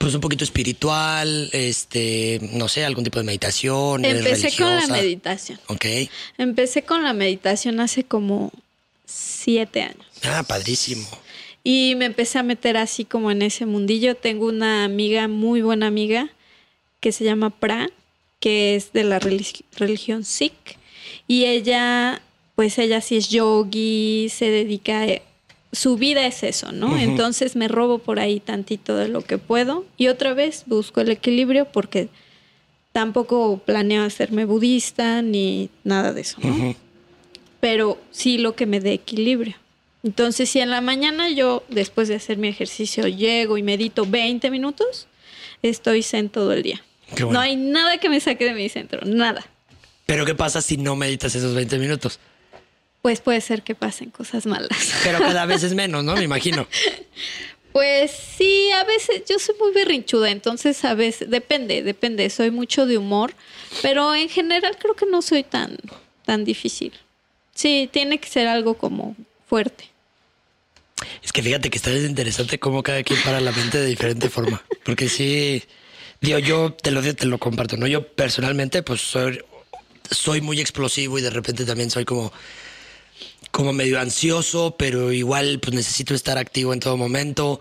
[0.00, 4.02] pues un poquito espiritual, este, no sé, algún tipo de meditación?
[4.02, 5.60] Empecé con la meditación.
[5.66, 5.84] Ok.
[6.38, 8.50] Empecé con la meditación hace como
[9.04, 10.06] siete años.
[10.24, 11.06] Ah, padrísimo.
[11.62, 14.14] Y me empecé a meter así como en ese mundillo.
[14.14, 16.30] Tengo una amiga, muy buena amiga,
[17.00, 17.90] que se llama Pra,
[18.40, 20.78] que es de la religión Sikh.
[21.28, 22.22] Y ella,
[22.54, 25.20] pues ella sí es yogi, se dedica, a,
[25.72, 26.98] su vida es eso, ¿no?
[26.98, 31.10] Entonces me robo por ahí tantito de lo que puedo y otra vez busco el
[31.10, 32.08] equilibrio porque
[32.92, 36.74] tampoco planeo hacerme budista ni nada de eso, ¿no?
[37.60, 39.54] Pero sí lo que me dé equilibrio.
[40.02, 44.50] Entonces, si en la mañana yo, después de hacer mi ejercicio, llego y medito 20
[44.50, 45.06] minutos,
[45.62, 46.82] estoy zen todo el día.
[47.18, 49.44] No hay nada que me saque de mi centro, nada.
[50.06, 52.18] Pero ¿qué pasa si no meditas esos 20 minutos?
[53.02, 54.94] Pues puede ser que pasen cosas malas.
[55.04, 56.14] Pero cada vez es menos, ¿no?
[56.14, 56.66] Me imagino.
[57.72, 62.84] Pues sí, a veces yo soy muy berrinchuda, entonces a veces depende, depende, soy mucho
[62.84, 63.32] de humor,
[63.80, 65.76] pero en general creo que no soy tan
[66.26, 66.92] tan difícil.
[67.54, 69.14] Sí, tiene que ser algo como
[69.48, 69.88] fuerte.
[71.22, 74.60] Es que fíjate que está interesante cómo cada quien para la mente de diferente forma,
[74.82, 75.62] porque sí
[76.20, 77.86] Digo, yo te lo, te lo comparto, ¿no?
[77.86, 79.40] Yo personalmente, pues soy,
[80.10, 82.30] soy muy explosivo y de repente también soy como,
[83.50, 87.60] como medio ansioso, pero igual pues necesito estar activo en todo momento.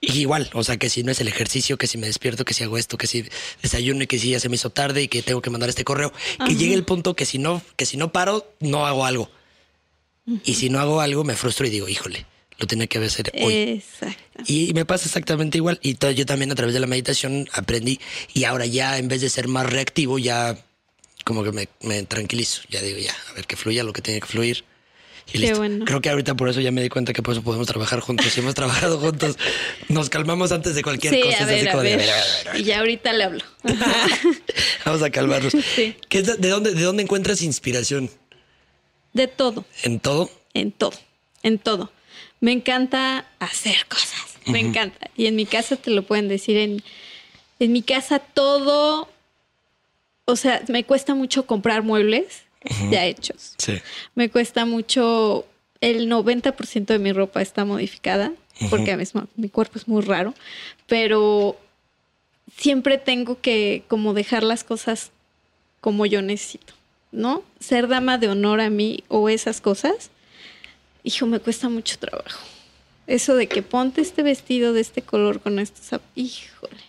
[0.00, 2.54] Y igual, o sea, que si no es el ejercicio, que si me despierto, que
[2.54, 3.24] si hago esto, que si
[3.62, 5.84] desayuno y que si ya se me hizo tarde y que tengo que mandar este
[5.84, 6.12] correo,
[6.46, 9.30] que llegue el punto que si no, que si no paro, no hago algo.
[10.44, 12.26] Y si no hago algo, me frustro y digo, híjole,
[12.58, 13.54] lo tenía que hacer hoy.
[13.54, 14.42] Exacto.
[14.46, 15.78] Y me pasa exactamente igual.
[15.82, 18.00] Y yo también a través de la meditación aprendí
[18.34, 20.58] y ahora ya en vez de ser más reactivo, ya
[21.24, 22.62] como que me, me tranquilizo.
[22.68, 24.64] Ya digo, ya, a ver que fluya lo que tiene que fluir.
[25.32, 25.60] Y listo.
[25.84, 28.26] Creo que ahorita por eso ya me di cuenta que por eso podemos trabajar juntos.
[28.26, 29.36] Si hemos trabajado juntos,
[29.88, 31.42] nos calmamos antes de cualquier cosa.
[31.42, 32.00] A ver, a ver.
[32.54, 33.44] Y ya ahorita le hablo.
[34.84, 35.52] Vamos a calmarnos.
[35.74, 35.94] Sí.
[36.10, 38.08] de, dónde, ¿De dónde encuentras inspiración?
[39.12, 39.64] De todo.
[39.82, 40.30] ¿En todo?
[40.54, 40.94] En todo.
[41.42, 41.90] En todo
[42.40, 45.10] me encanta hacer cosas, me encanta.
[45.16, 46.82] Y en mi casa te lo pueden decir, en,
[47.58, 49.08] en mi casa todo,
[50.26, 52.42] o sea, me cuesta mucho comprar muebles
[52.90, 53.54] ya hechos.
[53.58, 53.80] Sí.
[54.14, 55.46] Me cuesta mucho,
[55.80, 58.32] el 90% de mi ropa está modificada,
[58.70, 60.34] porque a veces mi cuerpo es muy raro,
[60.86, 61.58] pero
[62.56, 65.10] siempre tengo que como dejar las cosas
[65.80, 66.72] como yo necesito,
[67.12, 67.42] ¿no?
[67.60, 70.10] Ser dama de honor a mí o esas cosas
[71.06, 72.44] hijo, me cuesta mucho trabajo.
[73.06, 76.82] Eso de que ponte este vestido de este color con estos híjole.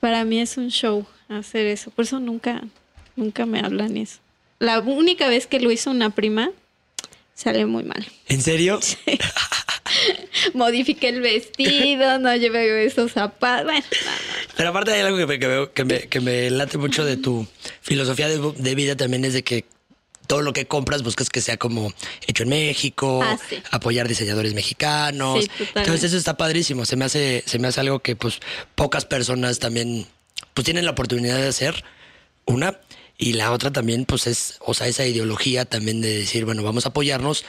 [0.00, 1.90] Para mí es un show hacer eso.
[1.90, 2.62] Por eso nunca,
[3.14, 4.20] nunca me hablan eso.
[4.62, 6.50] La única vez que lo hizo una prima,
[7.34, 8.06] sale muy mal.
[8.28, 8.78] ¿En serio?
[9.04, 9.18] Sí.
[10.54, 13.64] Modifiqué el vestido, no llevé esos zapatos.
[13.66, 13.84] Bueno,
[14.56, 17.46] Pero aparte hay algo que me, que, me, que me late mucho de tu
[17.82, 19.66] filosofía de, de vida también es de que
[20.26, 21.92] todo lo que compras buscas que sea como
[22.26, 23.62] hecho en México, Ah, sí.
[23.70, 25.44] apoyar diseñadores mexicanos.
[25.44, 25.50] Sí.
[25.74, 26.86] Entonces eso está padrísimo.
[26.86, 28.40] Se me hace, se me hace algo que pues
[28.74, 30.06] pocas personas también
[30.54, 31.84] pues tienen la oportunidad de hacer.
[32.46, 32.78] Una.
[33.22, 36.86] Y la otra también, pues es, o sea, esa ideología también de decir, bueno, vamos
[36.86, 37.44] a apoyarnos.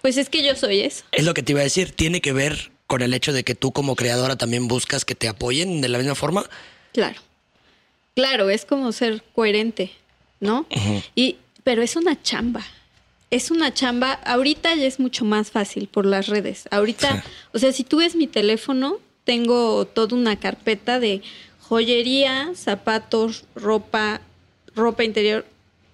[0.00, 1.04] Pues es que yo soy eso.
[1.12, 3.54] Es lo que te iba a decir, tiene que ver con el hecho de que
[3.54, 6.48] tú como creadora también buscas que te apoyen de la misma forma.
[6.94, 7.20] Claro.
[8.14, 9.92] Claro, es como ser coherente,
[10.40, 10.66] ¿no?
[11.14, 12.64] Y, pero es una chamba.
[13.30, 14.14] Es una chamba.
[14.24, 16.64] Ahorita ya es mucho más fácil por las redes.
[16.70, 17.28] Ahorita, Sí.
[17.52, 21.20] o sea, si tú ves mi teléfono, tengo toda una carpeta de
[21.60, 24.22] joyería, zapatos, ropa,
[24.74, 25.44] ropa interior,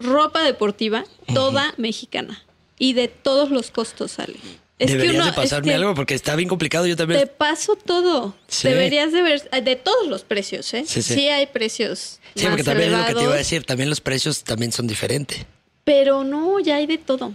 [0.00, 2.42] ropa deportiva, toda mexicana.
[2.78, 4.36] Y de todos los costos sale.
[4.78, 6.86] Es que Deberías uno- de es pasarme que- algo porque está bien complicado.
[6.86, 7.18] Yo también.
[7.20, 8.34] te paso todo.
[8.48, 8.68] Sí.
[8.68, 10.84] Deberías de ver de todos los precios, ¿eh?
[10.86, 11.28] Sí, sí.
[11.28, 12.20] hay precios.
[12.34, 14.72] Sí, más porque también es lo que te iba a decir, también los precios también
[14.72, 15.46] son diferentes.
[15.84, 17.32] Pero no, ya hay de todo.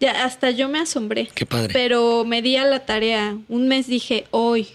[0.00, 1.28] Ya hasta yo me asombré.
[1.34, 1.72] Qué padre.
[1.72, 3.38] Pero me di a la tarea.
[3.48, 4.68] Un mes dije, hoy.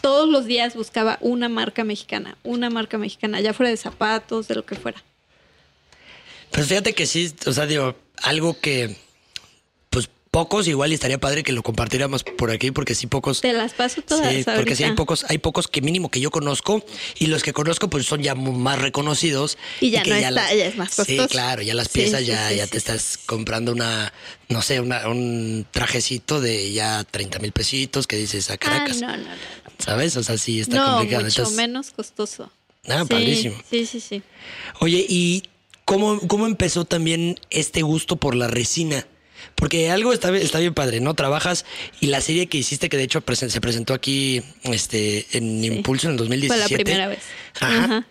[0.00, 4.54] Todos los días buscaba una marca mexicana, una marca mexicana, ya fuera de zapatos, de
[4.54, 5.02] lo que fuera.
[6.50, 8.96] Pues fíjate que sí, o sea, digo, algo que,
[9.90, 13.40] pues pocos, igual y estaría padre que lo compartiéramos por aquí, porque sí pocos.
[13.40, 14.32] Te las paso todas.
[14.34, 16.84] Sí, porque sí hay pocos, hay pocos que mínimo que yo conozco
[17.18, 19.56] y los que conozco pues son ya más reconocidos.
[19.80, 21.28] Y ya que no está, ya es más Sí, costoso.
[21.28, 22.86] claro, ya las Sí, piezas sí, ya, sí, ya sí, te sí.
[22.90, 24.12] estás comprando una,
[24.48, 29.00] no sé, una, un trajecito de ya 30 mil pesitos que dices a Ah, Caracas,
[29.00, 29.30] no, no, no.
[29.78, 30.16] ¿sabes?
[30.16, 31.24] O sea, sí está No, complicado.
[31.24, 32.50] mucho Entonces, menos costoso.
[32.88, 33.56] Ah, Sí, padrísimo.
[33.70, 34.22] Sí, sí, sí.
[34.80, 35.42] Oye, ¿y
[35.86, 39.06] cómo, cómo empezó también este gusto por la resina?
[39.54, 41.14] Porque algo está, bien- está bien padre, ¿no?
[41.14, 41.64] Trabajas
[42.00, 46.08] y la serie que hiciste, que de hecho presen- se presentó aquí este, en Impulso
[46.08, 46.74] en el Fue 2017.
[46.76, 47.20] la primera vez.
[47.60, 47.84] Ajá.
[47.84, 48.06] Ajá.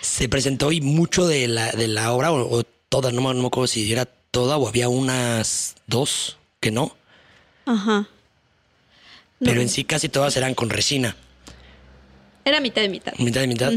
[0.00, 3.40] Se presentó y mucho de la, de la obra, o, o toda, no, me- no
[3.40, 6.96] me acuerdo si era toda o había unas dos que no.
[7.66, 8.06] Ajá.
[9.40, 9.60] Pero No.
[9.62, 11.16] en sí casi todas eran con resina.
[12.44, 13.12] Era mitad de mitad.
[13.18, 13.72] Mitad de mitad.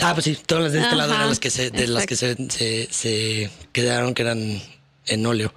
[0.00, 2.16] Ah, pues sí, todas las de este lado eran las que se, de las que
[2.16, 4.60] se, se, se quedaron que eran
[5.06, 5.54] en óleo.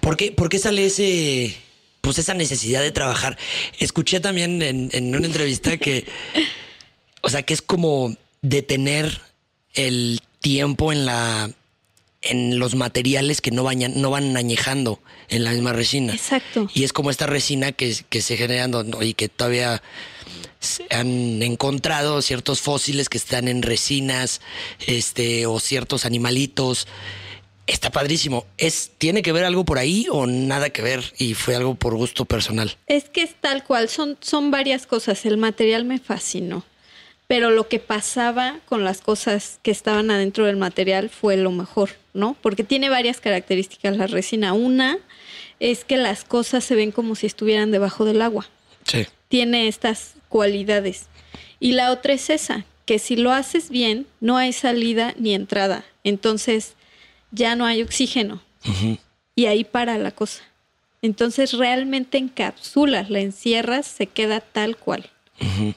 [0.00, 1.56] ¿Por qué, por qué sale ese,
[2.00, 3.38] pues esa necesidad de trabajar?
[3.78, 6.04] Escuché también en, en una entrevista que,
[7.22, 9.20] o sea, que es como detener
[9.74, 11.50] el tiempo en la,
[12.22, 16.12] en los materiales que no, vayan, no van añejando en la misma resina.
[16.12, 16.68] Exacto.
[16.74, 19.02] Y es como esta resina que, que se generan ¿no?
[19.02, 19.82] y que todavía
[20.60, 24.40] se han encontrado ciertos fósiles que están en resinas,
[24.86, 26.86] este, o ciertos animalitos.
[27.66, 28.46] Está padrísimo.
[28.58, 31.12] ¿Es, ¿Tiene que ver algo por ahí o nada que ver?
[31.18, 32.76] Y fue algo por gusto personal.
[32.86, 35.24] Es que es tal cual, son, son varias cosas.
[35.24, 36.64] El material me fascinó.
[37.26, 41.90] Pero lo que pasaba con las cosas que estaban adentro del material fue lo mejor,
[42.12, 42.36] ¿no?
[42.42, 44.52] Porque tiene varias características la resina.
[44.52, 44.98] Una
[45.60, 48.48] es que las cosas se ven como si estuvieran debajo del agua.
[48.84, 49.06] Sí.
[49.28, 51.08] Tiene estas cualidades.
[51.58, 55.84] Y la otra es esa, que si lo haces bien, no hay salida ni entrada.
[56.04, 56.72] Entonces
[57.32, 58.40] ya no hay oxígeno.
[59.36, 60.42] Y ahí para la cosa.
[61.02, 65.10] Entonces realmente encapsulas, la encierras, se queda tal cual.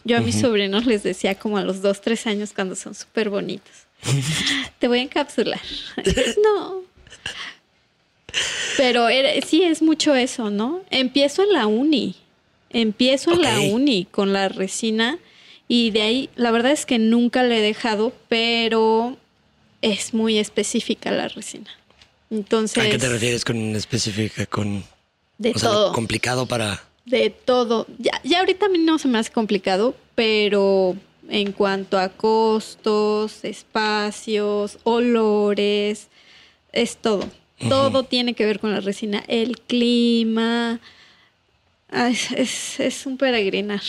[0.04, 3.30] Yo a mis sobrinos les decía como a los dos, tres años cuando son súper
[3.30, 3.72] bonitos.
[4.80, 5.62] Te voy a encapsular.
[6.44, 6.82] no.
[8.78, 10.82] Pero era- sí es mucho eso, ¿no?
[10.90, 12.16] Empiezo en la uni.
[12.74, 15.20] Empiezo en la uni con la resina
[15.68, 19.18] y de ahí, la verdad es que nunca le he dejado, pero
[19.82, 21.70] es muy específica la resina.
[22.30, 24.46] Entonces, ¿A qué te refieres con específica?
[24.48, 24.84] Con,
[25.38, 25.94] de o sea, todo.
[25.94, 26.84] complicado para...
[27.06, 27.86] De todo.
[28.00, 30.96] Ya, ya ahorita a mí no se me hace complicado, pero
[31.30, 36.08] en cuanto a costos, espacios, olores,
[36.72, 37.30] es todo.
[37.70, 39.24] Todo tiene que ver con la resina.
[39.28, 40.82] El clima.
[41.94, 43.82] Ah, Es, es, es un peregrinar.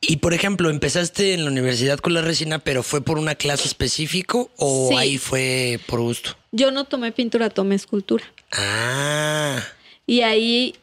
[0.00, 3.66] Y por ejemplo, empezaste en la universidad con la resina, pero ¿fue por una clase
[3.66, 4.96] específico o Sí.
[4.96, 6.36] ahí fue por gusto?
[6.52, 8.24] Yo no tomé pintura, tomé escultura.
[8.52, 9.60] Ah,
[10.06, 10.74] Y ahí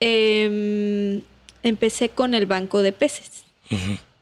[0.00, 1.22] em,
[1.62, 3.44] empecé con el banco de peces.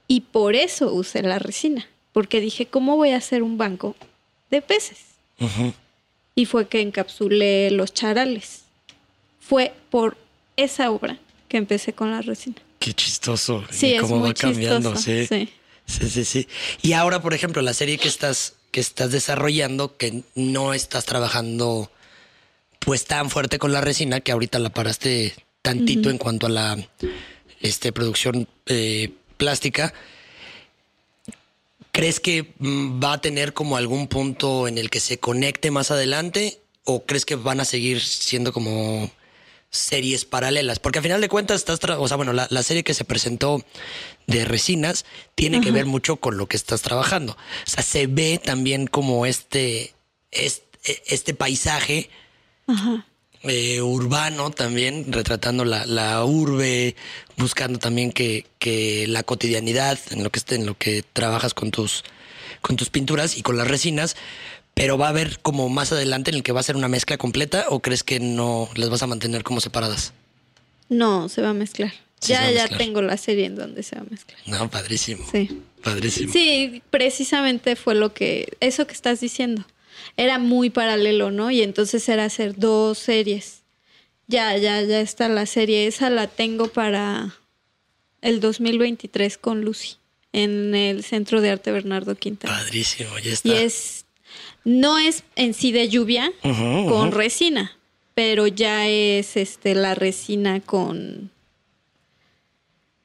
[0.06, 1.86] Y por eso usé la resina.
[2.12, 3.96] Porque dije, ¿cómo voy a hacer un banco
[4.50, 4.98] de peces?
[6.34, 8.62] Y fue que encapsulé los charales.
[9.40, 10.16] Fue por
[10.56, 12.56] esa obra que empecé con la resina.
[12.78, 13.64] qué chistoso.
[13.70, 15.26] Sí, es cómo muy va cambiando, chistoso, sí.
[15.26, 15.48] sí.
[15.84, 16.48] Sí, sí, sí.
[16.80, 21.90] Y ahora, por ejemplo, la serie que estás, que estás desarrollando, que no estás trabajando
[22.78, 26.78] pues tan fuerte con la resina, que ahorita la paraste tantito en cuanto a la
[27.60, 29.92] este, producción eh, plástica.
[31.92, 35.90] ¿crees que mm, va a tener como algún punto en el que se conecte más
[35.90, 36.58] adelante?
[36.84, 39.08] ¿O crees que van a seguir siendo como
[39.72, 40.78] series paralelas?
[40.78, 43.64] Porque al final de cuentas estás, o sea, bueno, la, la serie que se presentó
[44.28, 45.04] de Resinas
[45.34, 47.32] tiene que ver mucho con lo que estás trabajando.
[47.32, 49.94] O sea, se ve también como este,
[50.30, 52.10] este, este paisaje
[52.66, 53.06] Ajá.
[53.42, 56.94] eh, urbano también, retratando la, la urbe,
[57.36, 61.70] buscando también que, que la cotidianidad en lo que esté, en lo que trabajas con
[61.70, 62.04] tus,
[62.60, 64.16] con tus pinturas y con las resinas,
[64.74, 67.18] pero va a haber como más adelante en el que va a ser una mezcla
[67.18, 70.12] completa o crees que no las vas a mantener como separadas?
[70.88, 71.92] No, se va a mezclar.
[72.20, 74.38] Sí, ya, a ya tengo la serie en donde se va a mezclar.
[74.46, 75.26] No, padrísimo.
[75.30, 75.62] Sí.
[75.82, 76.32] Padrísimo.
[76.32, 79.64] Sí, precisamente fue lo que, eso que estás diciendo.
[80.16, 81.50] Era muy paralelo, ¿no?
[81.50, 83.62] Y entonces era hacer dos series.
[84.28, 85.86] Ya, ya, ya está la serie.
[85.86, 87.34] Esa la tengo para
[88.20, 89.96] el 2023 con Lucy
[90.32, 92.56] en el Centro de Arte Bernardo Quintana.
[92.56, 93.48] Padrísimo, ya está.
[93.48, 94.01] Y es,
[94.64, 97.76] no es en sí de lluvia con resina,
[98.14, 101.30] pero ya es este la resina con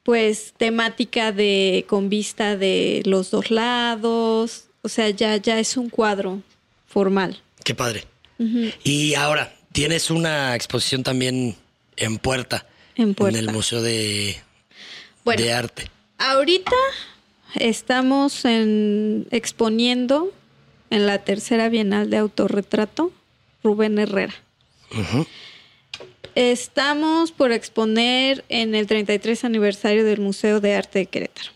[0.04, 5.90] pues temática de con vista de los dos lados, o sea, ya ya es un
[5.90, 6.42] cuadro
[6.88, 7.42] formal.
[7.64, 8.06] Qué padre.
[8.84, 11.56] Y ahora, tienes una exposición también
[11.98, 12.66] en Puerta.
[12.96, 13.38] En Puerta.
[13.38, 14.38] el Museo de,
[15.26, 15.92] Bueno, de Arte.
[16.20, 16.72] ahorita
[17.56, 20.32] estamos en, exponiendo
[20.90, 23.12] en la tercera Bienal de Autorretrato
[23.64, 24.34] Rubén Herrera.
[26.36, 31.52] Estamos por exponer en el 33 aniversario del Museo de Arte de Querétaro.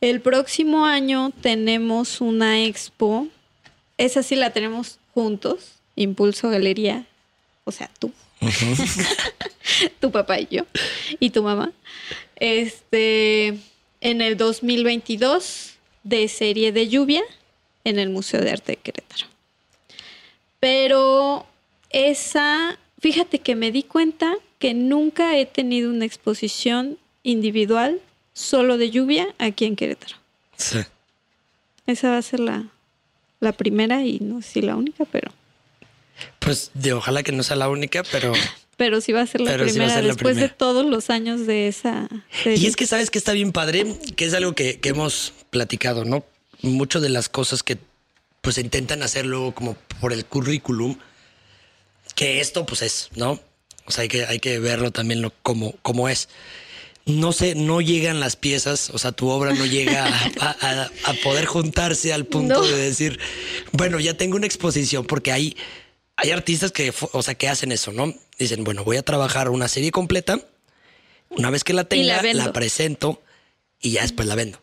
[0.00, 3.28] El próximo año tenemos una expo,
[3.96, 7.06] esa sí la tenemos juntos, Impulso Galería,
[7.64, 8.12] o sea, tú,
[10.00, 10.64] tu papá y yo,
[11.20, 11.72] y tu mamá.
[12.36, 13.58] Este,
[14.00, 17.22] en el 2022 de serie de lluvia
[17.84, 19.26] en el Museo de Arte de Querétaro.
[20.60, 21.46] Pero
[21.90, 28.00] esa, fíjate que me di cuenta que nunca he tenido una exposición individual
[28.32, 30.16] solo de lluvia aquí en Querétaro.
[30.56, 30.78] Sí.
[31.86, 32.64] Esa va a ser la,
[33.40, 35.30] la primera y no sé si la única, pero,
[36.38, 38.32] Pues de ojalá que no sea la única, pero...
[38.78, 40.56] pero sí va a ser la Pero sí primera ser la después de primera.
[40.56, 42.08] todos los años de esa
[42.42, 42.58] serie.
[42.58, 43.84] Y es que sabes que está bien padre,
[44.16, 46.24] que es algo que, que hemos platicado, ¿no?
[46.64, 47.78] Mucho de las cosas que
[48.40, 50.98] pues intentan hacer luego como por el currículum,
[52.14, 53.40] que esto pues es, ¿no?
[53.86, 56.28] O sea, hay que, hay que verlo también lo, como, como es.
[57.06, 60.90] No sé, no llegan las piezas, o sea, tu obra no llega a, a- a-
[61.04, 62.66] a poder juntarse al punto No.
[62.66, 63.18] de decir,
[63.72, 65.54] bueno, ya tengo una exposición, porque hay,
[66.16, 68.14] hay artistas que, o sea, que hacen eso, ¿no?
[68.38, 70.40] Dicen, bueno, voy a trabajar una serie completa,
[71.28, 73.22] una vez que la tenga, la la, presento
[73.80, 74.62] y ya después la vendo.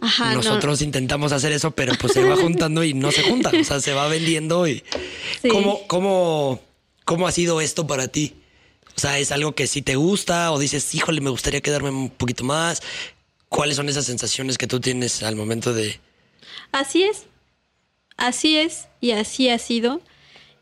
[0.00, 0.36] Ajá, no.
[0.36, 3.60] Nosotros intentamos hacer eso, pero pues se va juntando y no se juntan.
[3.60, 4.82] O sea, se va vendiendo y.
[5.42, 5.48] Sí.
[5.48, 6.60] ¿Cómo, cómo,
[7.04, 8.34] ¿Cómo ha sido esto para ti?
[8.96, 12.10] O sea, ¿es algo que sí te gusta o dices, híjole, me gustaría quedarme un
[12.10, 12.82] poquito más?
[13.48, 16.00] ¿Cuáles son esas sensaciones que tú tienes al momento de.
[16.72, 17.26] Así es.
[18.16, 20.00] Así es y así ha sido.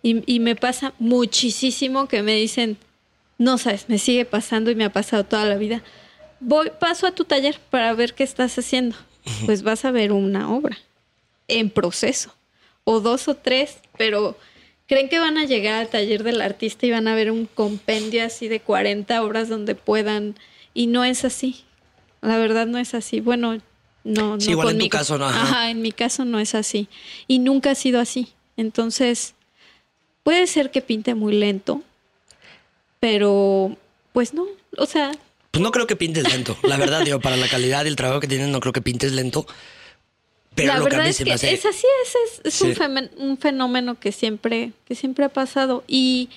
[0.03, 2.79] Y, y me pasa muchísimo que me dicen,
[3.38, 5.83] no sabes, me sigue pasando y me ha pasado toda la vida.
[6.40, 8.96] Voy, paso a tu taller para ver qué estás haciendo.
[9.45, 10.79] Pues vas a ver una obra
[11.49, 12.35] en proceso,
[12.85, 14.37] o dos o tres, pero
[14.87, 18.25] creen que van a llegar al taller del artista y van a ver un compendio
[18.25, 20.37] así de 40 obras donde puedan,
[20.75, 21.65] y no es así.
[22.23, 23.21] La verdad no es así.
[23.21, 23.61] Bueno,
[24.05, 25.27] no, Sí, no igual en tu caso, ¿no?
[25.27, 25.43] Ajá.
[25.43, 26.89] Ajá, en mi caso no es así.
[27.27, 28.29] Y nunca ha sido así.
[28.57, 29.35] Entonces,
[30.23, 31.83] puede ser que pinte muy lento,
[33.01, 33.77] pero
[34.12, 34.47] pues no.
[34.79, 35.12] O sea,
[35.57, 36.55] Pues no creo que pintes lento.
[36.64, 39.47] La verdad, digo, para la calidad del trabajo que tienes, no creo que pintes lento.
[40.55, 41.55] Pero la lo que a verdad mí es se que me hace.
[41.55, 42.14] es así, es,
[42.45, 42.79] es, es un, Sí.
[42.79, 45.83] femen- un fenómeno que siempre, que siempre ha pasado.
[45.88, 46.29] Y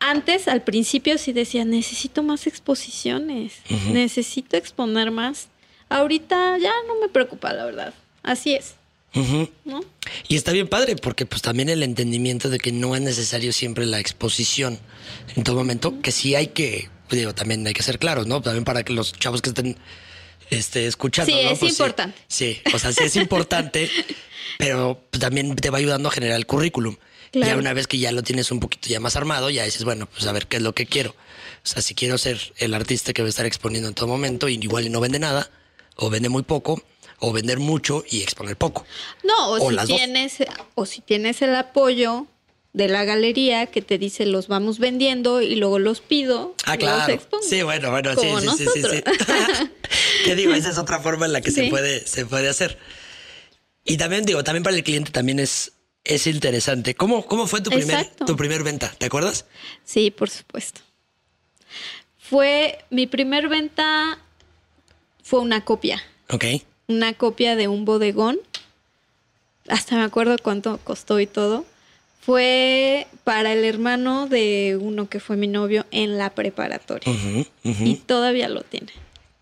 [0.00, 3.54] antes, al principio, sí decía, necesito más exposiciones,
[3.90, 5.48] necesito exponer más.
[5.88, 7.94] Ahorita ya no me preocupa, la verdad.
[8.22, 8.74] Así es.
[10.28, 13.86] Y está bien padre, porque pues también el entendimiento de que no es necesario siempre
[13.86, 14.78] la exposición
[15.36, 18.40] en todo momento, que sí hay que, digo, también hay que ser claros, ¿no?
[18.42, 19.76] También para que los chavos que estén
[20.50, 21.32] este, escuchando.
[21.32, 21.50] Sí, ¿no?
[21.50, 22.18] es Pues, importante.
[22.28, 23.90] Sí, o sea, sí es importante,
[24.58, 26.96] pero pues, también te va ayudando a generar el currículum.
[27.32, 27.58] Ya Claro.
[27.58, 30.26] una vez que ya lo tienes un poquito ya más armado, ya dices, bueno, pues
[30.26, 31.10] a ver qué es lo que quiero.
[31.10, 34.48] O sea, si quiero ser el artista que va a estar exponiendo en todo momento
[34.48, 35.50] y igual y no vende nada,
[35.96, 36.80] o vende muy poco,
[37.18, 38.86] o vender mucho y exponer poco.
[39.24, 39.86] No, o, O si dos.
[39.86, 40.36] tienes,
[40.76, 42.26] o si tienes el apoyo
[42.76, 46.54] de la galería que te dice los vamos vendiendo y luego los pido.
[46.66, 47.12] Ah, y los claro.
[47.14, 47.42] expongo.
[47.42, 49.02] Sí, bueno, bueno, sí, sí, sí, sí, sí.
[50.26, 50.52] ¿Qué digo?
[50.52, 52.78] Esa es otra forma en la que se puede, se puede hacer.
[53.82, 55.72] Y también digo, también para el cliente también es,
[56.04, 56.94] es interesante.
[56.94, 58.26] ¿Cómo, cómo fue tu primer, Exacto.
[58.26, 58.92] tu primer venta?
[58.98, 59.46] ¿Te acuerdas?
[59.82, 60.82] Sí, por supuesto.
[62.18, 64.18] Fue mi primer venta
[65.22, 66.44] fue una copia, Ok.
[66.88, 68.38] una copia de un bodegón.
[69.66, 71.64] Hasta me acuerdo cuánto costó y todo.
[72.26, 77.12] Fue para el hermano de uno que fue mi novio en la preparatoria.
[77.12, 77.46] Ujú.
[77.64, 78.88] Y todavía lo tiene.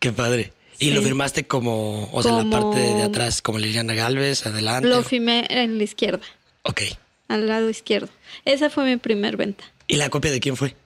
[0.01, 0.53] Qué padre.
[0.79, 0.91] Y Sí.
[0.93, 4.87] lo firmaste como, o sea, en la parte de atrás, como Liliana Galvez, adelante.
[4.87, 6.25] Lo firmé en la izquierda,
[6.63, 6.83] Ok.
[7.29, 8.11] al lado izquierdo.
[8.45, 9.65] Esa fue mi primer venta.
[9.87, 10.77] ¿Y la copia de quién fue?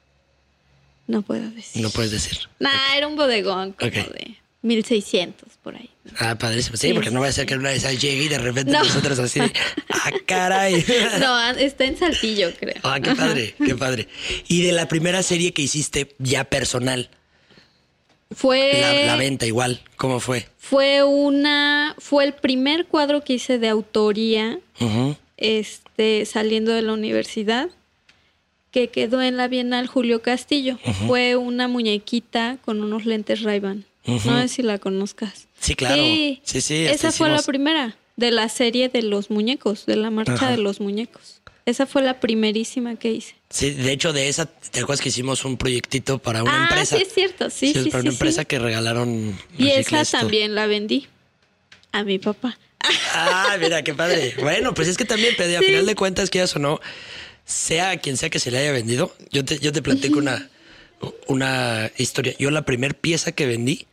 [1.08, 1.82] No puedo decir.
[1.82, 2.38] No puedes decir.
[2.60, 3.94] Nah, era un bodegón como Ok.
[4.12, 5.90] de 1600 por ahí.
[6.18, 6.76] Ah, padrísimo.
[6.76, 8.82] Sí, Sí, porque no va a ser que una vez llegue y de repente No.
[8.84, 9.52] nosotros así de,
[9.90, 10.84] ah, caray.
[11.20, 12.74] No, ah, está en Saltillo, creo.
[12.82, 14.08] Ah, qué padre, qué padre.
[14.48, 17.10] Y de la primera serie que hiciste ya personal,
[18.30, 20.46] Fue, la, la venta igual, ¿cómo fue?
[20.58, 24.58] fue una, fue el primer cuadro que hice de autoría,
[25.38, 27.70] este, saliendo de la universidad,
[28.70, 30.78] que quedó en la Bienal Julio Castillo.
[31.06, 33.86] Fue una muñequita con unos lentes Ray-Ban.
[34.06, 35.47] No sé si la conozcas.
[35.60, 36.02] Sí, claro.
[36.02, 39.96] Sí, Sí, sí, hasta Esa fue la primera de la serie de los muñecos, de
[39.96, 40.50] la marcha Ajá.
[40.50, 41.40] de los muñecos.
[41.66, 43.34] Esa fue la primerísima que hice.
[43.50, 46.96] Sí, de hecho, de esa, ¿te acuerdas que hicimos un proyectito para una ah, empresa?
[46.96, 49.38] sí es cierto, sí, sí, para sí, una empresa que regalaron.
[49.58, 51.06] Y esa también la vendí
[51.92, 52.58] a mi papá.
[53.12, 54.34] Ah, mira, qué padre.
[54.40, 56.80] Bueno, pues es que también, pero a final de cuentas, quieras o no,
[57.44, 60.48] sea quien sea que se le haya vendido, yo te, yo te platico una,
[61.26, 62.34] una historia.
[62.38, 63.86] Yo la primer pieza que vendí.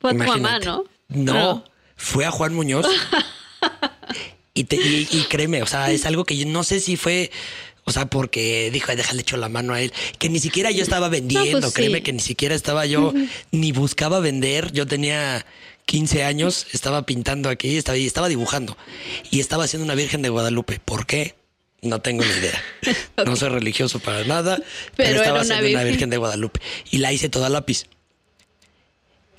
[0.00, 0.84] Fue a tu mamá, ¿no?
[1.08, 1.64] No,
[1.96, 2.86] fue a Juan Muñoz.
[4.54, 7.30] y, te- y- y créeme, o sea, es algo que yo no sé si fue.
[7.84, 9.92] O sea, porque dijo, "Ay, déjale echo la mano a él.
[10.18, 12.02] Que ni siquiera yo estaba vendiendo, pues créeme sí.
[12.04, 13.12] que ni siquiera estaba yo,
[13.50, 14.70] ni buscaba vender.
[14.72, 15.44] Yo tenía
[15.86, 18.76] 15 años, estaba pintando aquí, estaba, y estaba dibujando.
[19.30, 20.78] Y estaba haciendo una Virgen de Guadalupe.
[20.84, 21.34] ¿Por qué?
[21.82, 22.62] No tengo ni idea.
[23.26, 24.60] No soy religioso para nada,
[24.94, 25.92] pero, estaba una haciendo una virgen.
[25.92, 26.60] Virgen de Guadalupe.
[26.90, 27.86] Y la hice toda lápiz.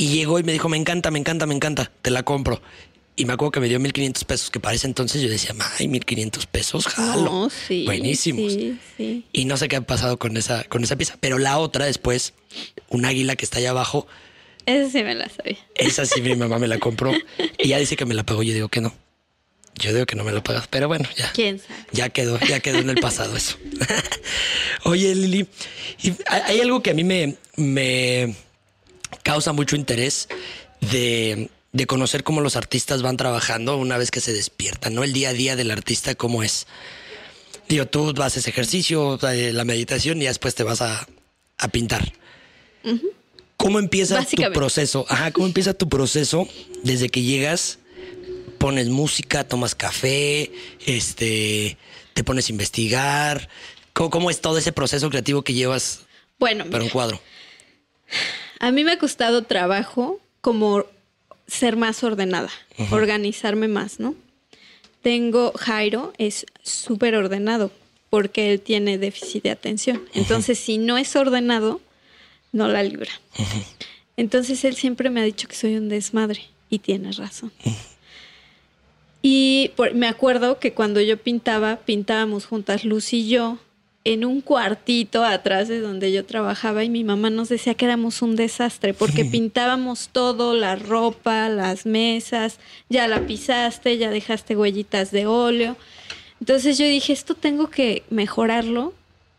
[0.02, 2.60] Y llegó y me dijo, me encanta, me encanta, me encanta, te la compro.
[3.16, 5.88] Y me acuerdo que me dio 1500 pesos, que para ese entonces yo decía, ay,
[5.88, 7.24] 1500 pesos, jalo.
[7.26, 7.84] No, sí.
[7.86, 8.52] Buenísimos.
[8.52, 9.26] Sí, sí.
[9.32, 11.18] Y no sé qué ha pasado con esa, con esa pieza.
[11.20, 12.34] Pero la otra después,
[12.90, 14.08] un águila que está allá abajo,
[14.66, 15.60] Esa sí me la sabía.
[15.76, 17.14] esa sí mi mamá me la compró.
[17.60, 18.42] Y ya dice que me la pagó.
[18.42, 18.96] Yo digo que no.
[19.76, 20.68] Yo digo que no me la pagas.
[20.68, 21.32] Pero bueno, ya.
[21.32, 21.76] ¿Quién sabe?
[21.92, 23.56] Ya quedó, ya quedó en el pasado eso.
[24.84, 25.46] Oye, Lili,
[26.26, 28.36] hay algo que a mí me, me
[29.24, 30.28] causa mucho interés
[30.92, 35.04] de, de conocer cómo los artistas van trabajando una vez que se despiertan, ¿no?
[35.04, 36.68] El día a día del artista, cómo es.
[37.68, 41.08] Digo, tú haces ejercicio, eh, la meditación y después te vas a,
[41.58, 42.14] a pintar.
[43.58, 45.06] ¿Cómo empieza tu proceso?
[45.08, 46.48] Ajá, ¿cómo empieza tu proceso
[46.84, 47.78] desde que llegas
[48.62, 50.52] pones música, tomas café,
[50.86, 51.78] este,
[52.14, 53.50] te pones a investigar.
[53.92, 56.02] ¿Cómo, cómo es todo ese proceso creativo que llevas
[56.38, 57.20] Bueno, para un cuadro?
[58.62, 60.86] A mí me ha costado trabajo como
[61.48, 62.50] ser más ordenada,
[62.92, 64.16] organizarme más, ¿no?
[65.02, 67.72] Tengo, Jairo es súper ordenado
[68.10, 70.02] porque él tiene déficit de atención.
[70.14, 71.82] Entonces, si no es ordenado,
[72.54, 73.12] no la libra.
[74.16, 77.52] Entonces, él siempre me ha dicho que soy un desmadre y tiene razón.
[79.22, 83.58] Y por- me acuerdo que cuando yo pintaba, pintábamos juntas Luz y yo
[84.04, 88.22] en un cuartito atrás de donde yo trabajaba y mi mamá nos decía que éramos
[88.22, 95.12] un desastre porque pintábamos todo, la ropa, las mesas, ya la pisaste, ya dejaste huellitas
[95.12, 95.78] de óleo.
[96.40, 98.94] Entonces yo dije, esto tengo que mejorarlo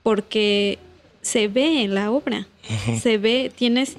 [0.05, 0.79] porque
[1.23, 2.47] se ve en la obra,
[3.01, 3.97] se ve, tienes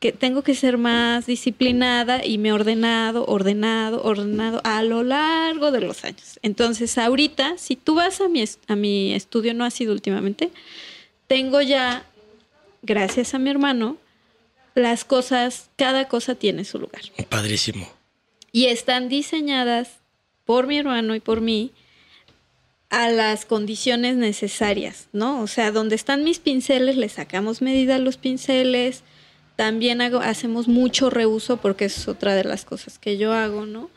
[0.00, 5.70] que tengo que ser más disciplinada y me he ordenado, ordenado, ordenado a lo largo
[5.70, 6.40] de los años.
[6.42, 10.50] Entonces, ahorita, si tú vas a mi, a mi estudio, no ha sido últimamente,
[11.26, 12.06] tengo ya,
[12.80, 13.98] gracias a mi hermano,
[14.74, 17.02] las cosas, cada cosa tiene su lugar.
[17.28, 17.86] Padrísimo.
[18.52, 19.90] Y están diseñadas
[20.46, 21.72] por mi hermano y por mí
[22.88, 25.42] a las condiciones necesarias, ¿no?
[25.42, 29.02] O sea, donde están mis pinceles, le sacamos medida a los pinceles.
[29.60, 33.90] También hago, hacemos mucho reuso porque es otra de las cosas que yo hago, ¿no?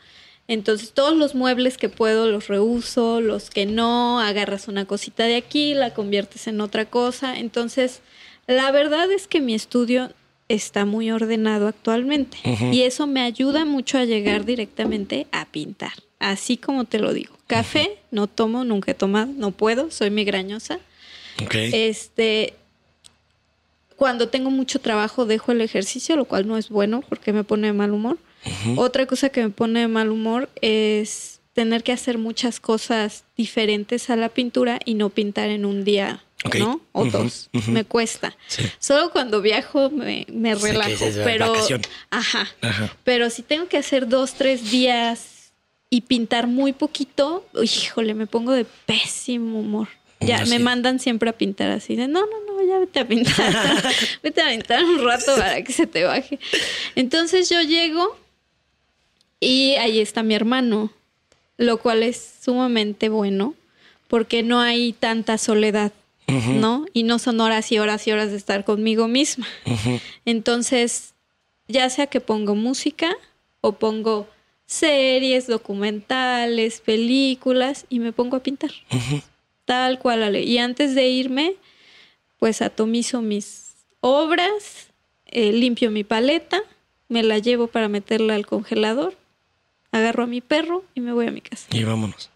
[0.46, 5.36] Entonces, todos los muebles que puedo los reuso, los que no, agarras una cosita de
[5.36, 7.38] aquí, la conviertes en otra cosa.
[7.38, 8.02] Entonces,
[8.46, 10.12] la verdad es que mi estudio
[10.50, 12.36] está muy ordenado actualmente
[12.70, 15.94] y eso me ayuda mucho a llegar directamente a pintar.
[16.18, 17.38] así como te lo digo.
[17.46, 20.78] Café no tomo, nunca he tomado, no puedo, soy migrañosa.
[21.42, 21.54] Ok.
[21.54, 22.52] Este,
[24.04, 27.68] cuando tengo mucho trabajo dejo el ejercicio, lo cual no es bueno porque me pone
[27.68, 28.18] de mal humor.
[28.76, 34.10] Otra cosa que me pone de mal humor es tener que hacer muchas cosas diferentes
[34.10, 36.22] a la pintura y no pintar en un día.
[36.58, 36.82] ¿no?
[36.92, 37.48] O dos.
[37.66, 38.36] Me cuesta.
[38.46, 38.64] Sí.
[38.78, 41.54] Solo cuando viajo me, relajo, pero.
[42.10, 42.46] Ajá.
[43.04, 45.54] Pero si tengo que hacer dos, tres días
[45.88, 49.88] y pintar muy poquito, híjole, me pongo de pésimo humor.
[50.26, 53.82] Ya me mandan siempre a pintar así de no, no, no, ya vete a pintar.
[54.22, 56.38] vete a pintar un rato para que se te baje.
[56.94, 58.16] Entonces yo llego
[59.40, 60.90] y ahí está mi hermano,
[61.56, 63.54] lo cual es sumamente bueno
[64.08, 65.92] porque no hay tanta soledad,
[66.26, 66.86] ¿no?
[66.92, 69.46] Y no son horas y horas y horas de estar conmigo misma.
[70.24, 71.14] Entonces,
[71.68, 73.10] ya sea que pongo música
[73.60, 74.28] o pongo
[74.66, 78.70] series, documentales, películas y me pongo a pintar.
[79.64, 80.42] Tal cual, Ale.
[80.42, 81.54] Y antes de irme,
[82.38, 84.88] pues atomizo mis obras,
[85.26, 86.62] eh, limpio mi paleta,
[87.08, 89.16] me la llevo para meterla al congelador,
[89.92, 91.66] agarro a mi perro y me voy a mi casa.
[91.70, 92.30] Y vámonos.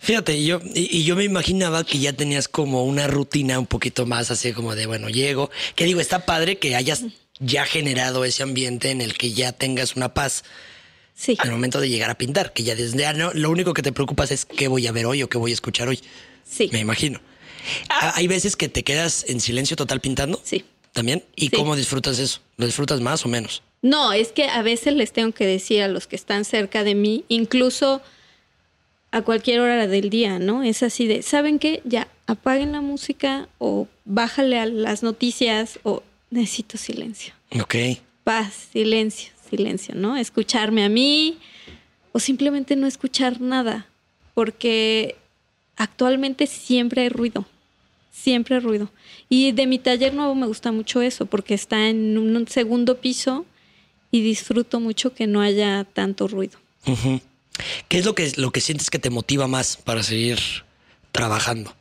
[0.00, 4.06] Fíjate, yo, y, y yo me imaginaba que ya tenías como una rutina un poquito
[4.06, 5.50] más así como de, bueno, llego.
[5.74, 7.04] Que digo, está padre que hayas
[7.40, 10.44] ya generado ese ambiente en el que ya tengas una paz
[11.20, 13.82] Sí, al momento de llegar a pintar, que ya desde ya no, lo único que
[13.82, 15.98] te preocupas es qué voy a ver hoy o qué voy a escuchar hoy.
[16.48, 17.20] sí, Me imagino.
[17.88, 20.40] Ah, Hay veces que te quedas en silencio total pintando.
[20.44, 20.64] sí.
[20.92, 21.22] ¿También?
[21.36, 21.56] ¿Y Sí.
[21.56, 22.40] cómo disfrutas eso?
[22.56, 23.62] ¿Lo disfrutas más o menos?
[23.82, 26.94] No, es que a veces les tengo que decir a los que están cerca de
[26.94, 28.00] mí, incluso
[29.10, 30.62] a cualquier hora del día, ¿no?
[30.62, 31.82] Es así de, ¿saben qué?
[31.84, 37.34] Ya, apaguen la música o bájale a las noticias o necesito silencio.
[37.60, 37.74] Ok.
[38.24, 40.16] Paz, silencio, silencio, ¿no?
[40.16, 41.38] Escucharme a mí
[42.12, 43.86] o simplemente no escuchar nada,
[44.34, 45.16] porque
[45.76, 47.46] actualmente siempre hay ruido,
[48.10, 48.90] siempre hay ruido.
[49.28, 53.46] Y de mi taller nuevo me gusta mucho eso, porque está en un segundo piso
[54.10, 56.58] y disfruto mucho que no haya tanto ruido.
[57.88, 60.38] ¿Qué es lo que, lo que sientes que te motiva más para seguir
[61.12, 61.74] trabajando?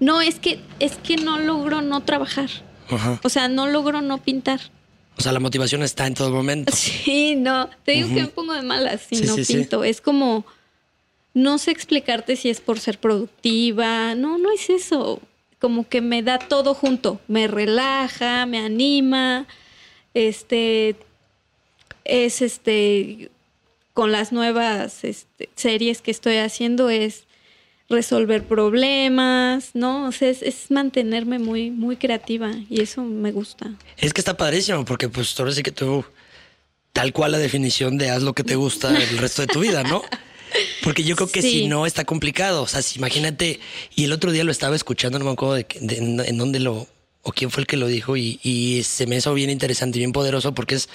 [0.00, 2.50] No, es que, es que no logro no trabajar.
[3.22, 4.60] O sea, no logro no pintar.
[5.18, 6.72] O sea, la motivación está en todo momento.
[6.76, 7.68] Sí, no.
[7.84, 9.54] Te digo que me pongo de malas si Sí, no sí, sí.
[9.56, 9.84] pinto.
[9.84, 10.46] Es como.
[11.34, 14.14] No sé explicarte si es por ser productiva.
[14.14, 15.20] No, no es eso.
[15.60, 17.20] Como que me da todo junto.
[17.28, 19.46] Me relaja, me anima.
[20.14, 20.96] Este.
[22.04, 23.30] Es este.
[23.94, 27.24] Con las nuevas este, series que estoy haciendo es
[27.88, 30.08] resolver problemas, ¿no?
[30.08, 33.72] O sea, es, es mantenerme muy, muy creativa y eso me gusta.
[33.96, 36.04] Es que está padrísimo porque pues ahora sí que tú,
[36.92, 39.82] tal cual la definición de haz lo que te gusta el resto de tu vida,
[39.84, 40.02] ¿no?
[40.82, 41.50] Porque yo creo que Sí.
[41.50, 43.60] si no está complicado, o sea, si imagínate,
[43.94, 46.58] y el otro día lo estaba escuchando, no me acuerdo de, de- en, en dónde
[46.60, 46.88] lo,
[47.22, 50.00] o quién fue el que lo dijo, y, y se me hizo bien interesante y
[50.00, 50.88] bien poderoso porque es,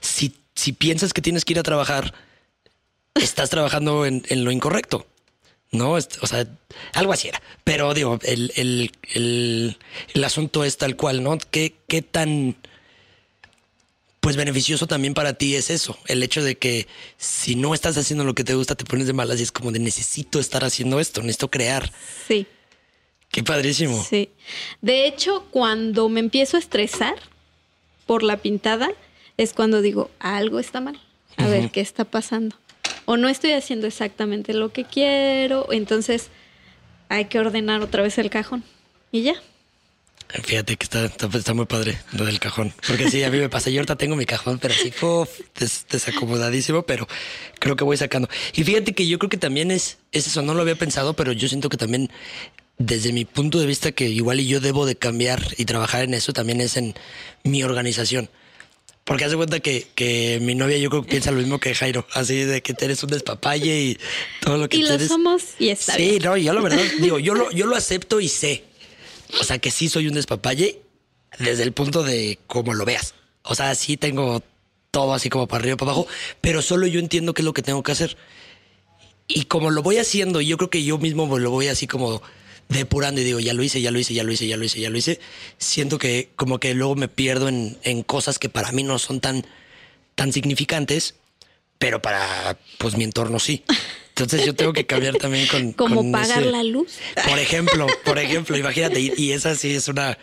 [0.00, 2.14] si, si piensas que tienes que ir a trabajar,
[3.14, 5.06] estás trabajando en, en lo incorrecto.
[5.72, 6.46] No, o sea,
[6.94, 7.42] algo así era.
[7.64, 9.76] Pero digo, el, el, el,
[10.14, 11.38] el asunto es tal cual, ¿no?
[11.50, 12.56] ¿Qué, qué tan
[14.20, 15.96] pues beneficioso también para ti es eso?
[16.06, 16.86] El hecho de que
[17.16, 19.70] si no estás haciendo lo que te gusta, te pones de malas y es como
[19.70, 21.92] de necesito estar haciendo esto, necesito crear.
[22.26, 22.46] Sí.
[23.30, 24.04] Qué padrísimo.
[24.08, 24.30] Sí.
[24.80, 27.14] De hecho, cuando me empiezo a estresar
[28.06, 28.90] por la pintada,
[29.36, 31.00] es cuando digo, algo está mal.
[31.36, 32.56] A ver, ¿qué está pasando?
[33.06, 35.72] O no estoy haciendo exactamente lo que quiero.
[35.72, 36.28] Entonces,
[37.08, 38.62] hay que ordenar otra vez el cajón.
[39.12, 39.34] Y ya.
[40.42, 42.72] Fíjate que está, está, muy padre lo del cajón.
[42.88, 43.70] Porque sí, a mí me pasa.
[43.70, 45.28] Yo ahorita tengo mi cajón, pero así, uf,
[45.58, 47.06] des- desacomodadísimo, pero
[47.60, 48.28] creo que voy sacando.
[48.52, 51.30] Y fíjate que yo creo que también es, es eso, no lo había pensado, pero
[51.30, 52.10] yo siento que también,
[52.76, 56.12] desde mi punto de vista, que igual y yo debo de cambiar y trabajar en
[56.12, 56.94] eso, también es en
[57.44, 58.28] mi organización.
[59.06, 62.04] Porque hace cuenta que, que mi novia yo creo que piensa lo mismo que Jairo,
[62.12, 63.98] así de que eres un despapalle y
[64.40, 65.06] todo lo que Y lo eres.
[65.08, 66.22] somos y está Sí, bien.
[66.24, 68.64] no, yo la verdad, digo, yo lo, yo lo acepto y sé.
[69.40, 70.80] O sea, que sí soy un despapalle
[71.38, 73.14] desde el punto de cómo lo veas.
[73.42, 74.42] O sea, sí tengo
[74.90, 76.08] todo así como para arriba para abajo,
[76.40, 78.16] pero solo yo entiendo qué es lo que tengo que hacer.
[79.28, 82.22] Y como lo voy haciendo, y yo creo que yo mismo lo voy así como
[82.68, 84.80] depurando y digo, ya lo hice, ya lo hice, ya lo hice, ya lo hice,
[84.80, 85.20] ya lo hice.
[85.58, 89.20] Siento que como que luego me pierdo en, en cosas que para mí no son
[89.20, 89.46] tan,
[90.14, 91.14] tan significantes,
[91.78, 93.62] pero para pues mi entorno sí.
[94.08, 95.72] Entonces yo tengo que cambiar también con...
[95.74, 96.94] Como pagar ese- la luz.
[97.28, 100.16] Por ejemplo, por ejemplo, imagínate, y, y esa sí es una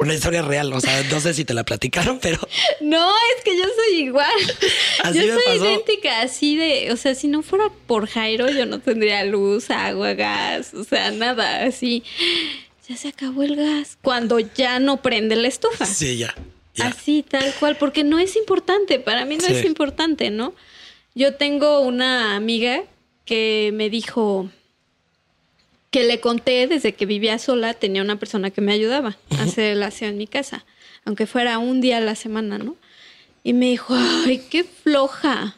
[0.00, 0.72] una historia real.
[0.72, 2.38] O sea, no sé si te la platicaron, pero.
[2.80, 4.40] No, es que yo soy igual.
[5.14, 6.92] yo soy idéntica, así de.
[6.92, 11.10] O sea, si no fuera por Jairo, yo no tendría luz, agua, gas, o sea,
[11.10, 12.02] nada así.
[12.88, 13.98] Ya se acabó el gas.
[14.02, 15.86] Cuando ya no prende la estufa.
[15.86, 16.34] Sí, ya.
[16.82, 18.98] Así, tal cual, porque no es importante.
[18.98, 20.54] Para mí no es importante, ¿no?
[21.14, 22.84] Yo tengo una amiga
[23.24, 24.48] que me dijo
[25.90, 29.72] que le conté desde que vivía sola, tenía una persona que me ayudaba a hacer
[29.72, 30.64] el aseo en mi casa,
[31.04, 32.76] aunque fuera un día a la semana, ¿no?
[33.42, 35.56] Y me dijo, ay, qué floja.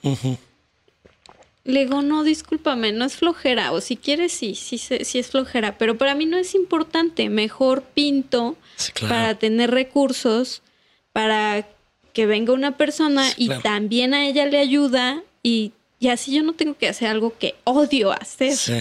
[1.64, 3.72] Le digo, no, discúlpame, no es flojera.
[3.72, 5.78] O si quieres, sí, sí, sí es flojera.
[5.78, 7.28] Pero para mí no es importante.
[7.28, 8.56] Mejor pinto
[9.00, 10.62] para tener recursos,
[11.12, 11.66] para
[12.12, 15.22] que venga una persona y también a ella le ayuda.
[15.42, 18.56] Y, y, así yo no tengo que hacer algo que odio hacer.
[18.56, 18.80] Sí.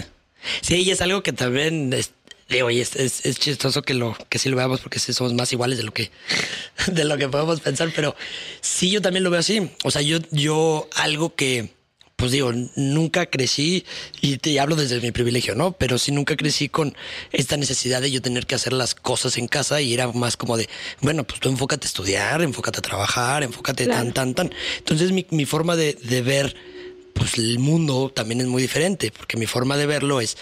[0.60, 2.12] Sí, y es algo que también es,
[2.48, 5.78] digo, es, es, chistoso que lo que sí lo veamos porque sí somos más iguales
[5.78, 6.10] de lo que
[6.86, 8.14] de lo que podemos pensar, pero
[8.60, 9.70] sí yo también lo veo así.
[9.84, 11.70] O sea, yo yo algo que
[12.22, 13.84] pues digo, nunca crecí,
[14.20, 15.72] y te hablo desde mi privilegio, ¿no?
[15.72, 16.96] Pero sí nunca crecí con
[17.32, 20.56] esta necesidad de yo tener que hacer las cosas en casa y era más como
[20.56, 20.68] de,
[21.00, 24.54] bueno, pues tú enfócate a estudiar, enfócate a trabajar, enfócate tan, tan, tan.
[24.78, 26.54] Entonces mi, mi forma de, de ver
[27.14, 30.36] pues el mundo también es muy diferente, porque mi forma de verlo es,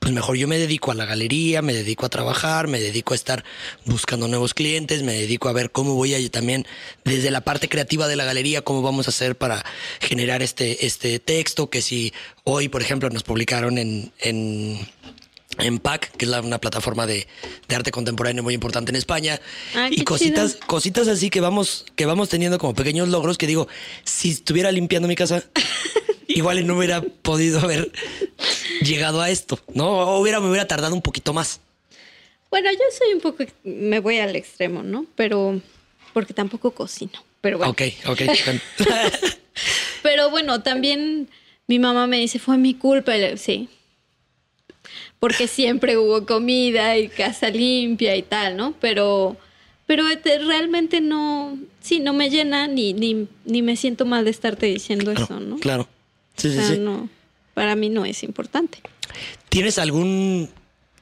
[0.00, 3.16] pues mejor yo me dedico a la galería, me dedico a trabajar, me dedico a
[3.16, 3.44] estar
[3.84, 6.66] buscando nuevos clientes, me dedico a ver cómo voy a también
[7.04, 9.64] desde la parte creativa de la galería, cómo vamos a hacer para
[10.00, 12.14] generar este, este texto, que si
[12.44, 14.88] hoy, por ejemplo, nos publicaron en, en
[15.58, 17.26] en PAC, que es una plataforma de,
[17.68, 19.40] arte contemporáneo muy importante en España.
[19.74, 23.68] Ah, y cositas, cositas así que vamos, que vamos teniendo como pequeños logros que digo,
[24.04, 25.44] si estuviera limpiando mi casa,
[26.34, 27.90] igual no hubiera podido haber
[28.82, 29.88] llegado a esto, ¿no?
[29.90, 31.60] O hubiera, me hubiera tardado un poquito más.
[32.50, 35.06] Bueno, yo soy un poco, me voy al extremo, ¿no?
[35.14, 35.60] Pero,
[36.12, 37.22] porque tampoco cocino.
[37.40, 37.72] Pero bueno.
[37.72, 38.22] Ok, ok.
[40.02, 41.28] pero bueno, también
[41.66, 43.12] mi mamá me dice, fue mi culpa.
[43.36, 43.68] Sí,
[45.20, 48.74] porque siempre hubo comida y casa limpia y tal, ¿no?
[48.80, 49.36] Pero,
[49.86, 54.66] pero realmente no, sí, no me llena ni, ni, ni me siento mal de estarte
[54.66, 55.58] diciendo eso, ¿no?
[55.58, 55.86] Claro.
[56.40, 56.78] Sí, sí, sí.
[56.78, 57.08] No,
[57.54, 58.80] para mí no es importante.
[59.48, 60.48] ¿Tienes algún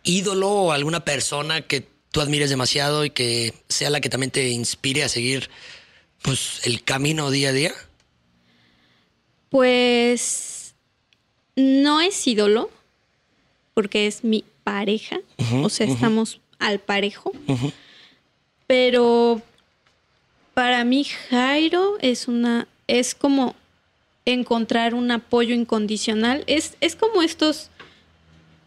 [0.03, 4.49] ídolo o alguna persona que tú admires demasiado y que sea la que también te
[4.49, 5.51] inspire a seguir
[6.23, 7.75] pues el camino día a día?
[9.51, 10.75] Pues
[11.57, 12.71] no es ídolo,
[13.75, 15.21] porque es mi pareja,
[15.63, 17.33] o sea, estamos al parejo.
[18.67, 19.41] Pero
[20.55, 23.55] para mí Jairo es una, es como
[24.33, 26.45] encontrar un apoyo incondicional.
[26.47, 27.71] Es, es como estos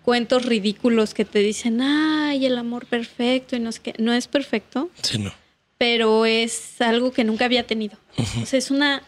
[0.03, 3.93] cuentos ridículos que te dicen, ay, el amor perfecto y no sé qué.
[3.97, 4.89] No es perfecto.
[5.01, 5.31] Sí, no.
[5.77, 7.97] Pero es algo que nunca había tenido.
[8.41, 9.03] O sea, es una,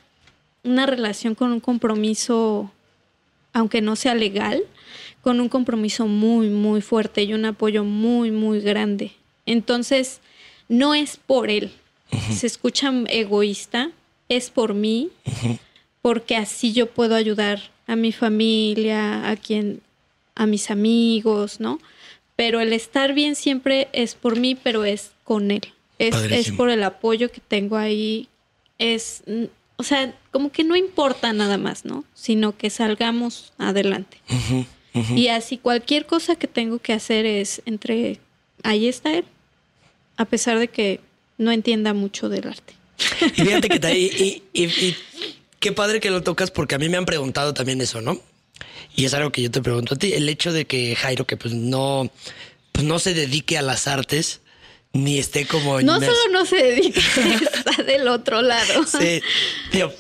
[0.64, 2.72] una relación con un compromiso,
[3.54, 4.64] aunque no sea legal,
[5.22, 9.12] con un compromiso muy, muy fuerte y un apoyo muy, muy grande.
[9.46, 10.20] Entonces,
[10.68, 11.72] no es por él.
[12.32, 13.92] Se escucha egoísta,
[14.30, 15.10] es por mí,
[16.04, 19.82] porque así yo puedo ayudar a mi familia, a quien,
[20.36, 21.80] a mis amigos, ¿no?
[22.36, 25.62] Pero el estar bien siempre es por mí, pero es con él.
[26.00, 28.28] Es, es por el apoyo que tengo ahí.
[28.80, 29.24] Es,
[29.78, 32.04] o sea, como que no importa nada más, ¿no?
[32.14, 34.18] Sino que salgamos adelante.
[35.16, 38.20] Y así cualquier cosa que tengo que hacer es entre,
[38.62, 39.26] ahí está él,
[40.18, 41.00] a pesar de que
[41.38, 42.74] no entienda mucho del arte.
[43.22, 44.96] Y fíjate que y, y,
[45.64, 48.20] qué padre que lo tocas porque a mí me han preguntado también eso, ¿no?
[48.98, 51.38] Y es algo que yo te pregunto a ti, el hecho de que Jairo, que
[51.38, 52.12] pues no,
[52.74, 54.42] pues no se dedique a las artes,
[54.92, 55.80] ni esté como...
[55.80, 57.00] No solo no se dedica,
[57.54, 58.84] está del otro lado.
[58.86, 59.22] Sí,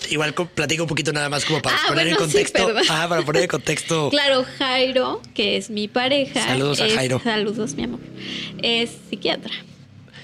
[0.09, 2.68] igual platico un poquito nada más como para ah, poner en contexto.
[2.89, 4.09] ah, para poner en contexto.
[4.11, 6.43] Claro, Jairo, que es mi pareja.
[6.45, 7.22] Saludos a Jairo.
[7.24, 8.01] Saludos, mi amor.
[8.61, 9.53] Es psiquiatra.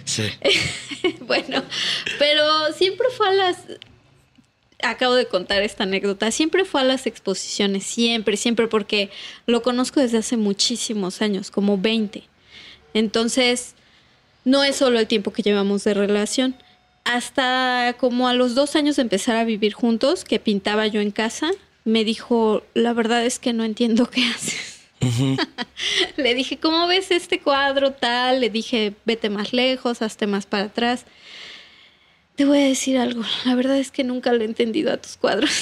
[0.03, 0.29] Sí.
[1.21, 1.63] bueno,
[2.19, 3.55] pero siempre fue a las...
[4.82, 6.32] Acabo de contar esta anécdota.
[6.32, 9.09] Siempre fue a las exposiciones, siempre, siempre, porque
[9.45, 12.23] lo conozco desde hace muchísimos años, como 20.
[12.93, 13.75] Entonces,
[14.45, 16.55] no es solo el tiempo que llevamos de relación.
[17.03, 21.11] Hasta como a los dos años de empezar a vivir juntos, que pintaba yo en
[21.11, 21.51] casa,
[21.84, 24.80] me dijo, la verdad es que no entiendo qué haces.
[26.17, 28.41] le dije, ¿cómo ves este cuadro tal?
[28.41, 31.05] Le dije, vete más lejos, hazte más para atrás.
[32.39, 35.17] Te voy a decir algo, la verdad es que nunca le he entendido a tus
[35.17, 35.51] cuadros.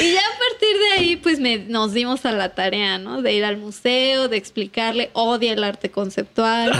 [0.00, 3.22] y ya a partir de ahí, pues me, nos dimos a la tarea, ¿no?
[3.22, 6.70] De ir al museo, de explicarle, odia el arte conceptual,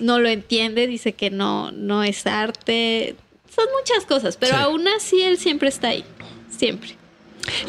[0.00, 3.16] no lo entiende, dice que no, no es arte.
[3.56, 6.04] Son muchas cosas, pero aún así él siempre está ahí,
[6.54, 6.90] siempre.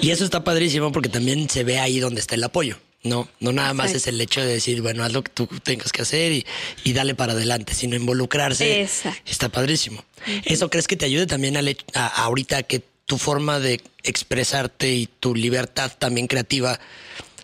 [0.01, 2.75] Y eso está padrísimo porque también se ve ahí donde está el apoyo.
[3.05, 5.91] No, no nada más es el hecho de decir, bueno, haz lo que tú tengas
[5.91, 6.45] que hacer y,
[6.83, 8.81] y dale para adelante, sino involucrarse.
[9.25, 10.03] Está padrísimo.
[10.43, 15.35] ¿Eso crees que te ayude también a, ahorita que tu forma de expresarte y tu
[15.35, 16.79] libertad también creativa,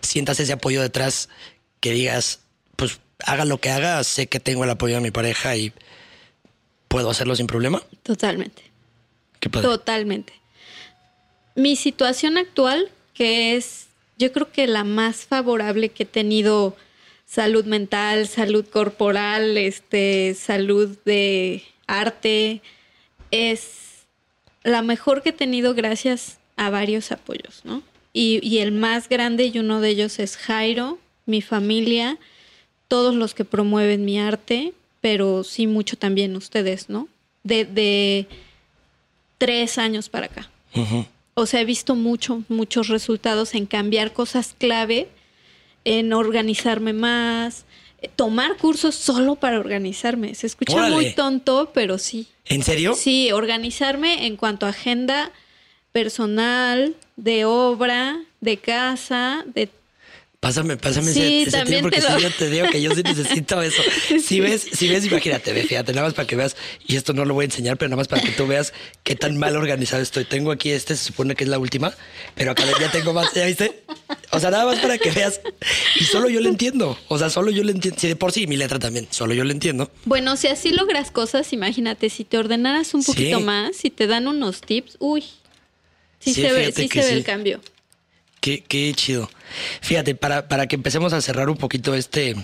[0.00, 1.28] sientas ese apoyo detrás,
[1.78, 2.40] que digas,
[2.74, 5.72] pues haga lo que haga, sé que tengo el apoyo de mi pareja y
[6.88, 7.84] puedo hacerlo sin problema?
[8.02, 8.64] Totalmente.
[9.38, 9.48] Qué.
[9.48, 10.32] Totalmente.
[11.54, 13.86] Mi situación actual, que es
[14.22, 16.76] yo creo que la más favorable que he tenido
[17.26, 22.62] salud mental, salud corporal, este, salud de arte,
[23.32, 24.06] es
[24.62, 27.82] la mejor que he tenido gracias a varios apoyos, ¿no?
[28.12, 32.18] Y, el más grande y uno de ellos es Jairo, mi familia,
[32.86, 37.08] todos los que promueven mi arte, pero sí mucho también ustedes, ¿no?
[37.42, 38.26] De, de
[39.38, 40.50] tres años para acá
[41.34, 45.08] o sea, he visto mucho, muchos resultados en cambiar cosas clave,
[45.84, 47.64] en organizarme más,
[48.00, 50.34] eh, tomar cursos solo para organizarme.
[50.34, 52.28] Se escucha muy tonto, pero sí.
[52.46, 52.94] ¿En serio?
[52.94, 55.32] Sí, organizarme en cuanto a agenda
[55.92, 59.68] personal, de obra, de casa, de
[60.42, 63.80] Pásame, pásame ese, ese porque yo te digo que yo sí necesito eso.
[64.20, 67.24] Si ves, si ves, imagínate, ve, fíjate, nada más para que veas, y esto no
[67.24, 68.72] lo voy a enseñar, pero nada más para que tú veas
[69.04, 70.24] qué tan mal organizado estoy.
[70.24, 71.94] Tengo aquí este, se supone que es la última,
[72.34, 73.84] pero acá ya tengo más, ¿ya viste?
[74.32, 75.40] O sea, nada más para que veas.
[76.00, 76.98] Y solo yo le entiendo.
[77.06, 78.00] O sea, solo yo le entiendo.
[78.00, 79.92] Si de por sí, mi letra también, solo yo le entiendo.
[80.06, 84.26] Bueno, si así logras cosas, imagínate, si te ordenaras un poquito más, si te dan
[84.26, 85.24] unos tips, uy,
[86.18, 87.60] sí, se ve, sí se ve el cambio.
[88.40, 89.30] Qué, qué chido.
[89.80, 92.34] Fíjate, para, para que empecemos a cerrar un poquito este,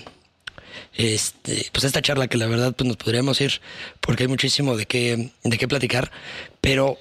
[0.94, 3.60] este, pues esta charla que la verdad pues nos podríamos ir
[4.00, 6.10] porque hay muchísimo de qué, de qué platicar,
[6.60, 6.98] pero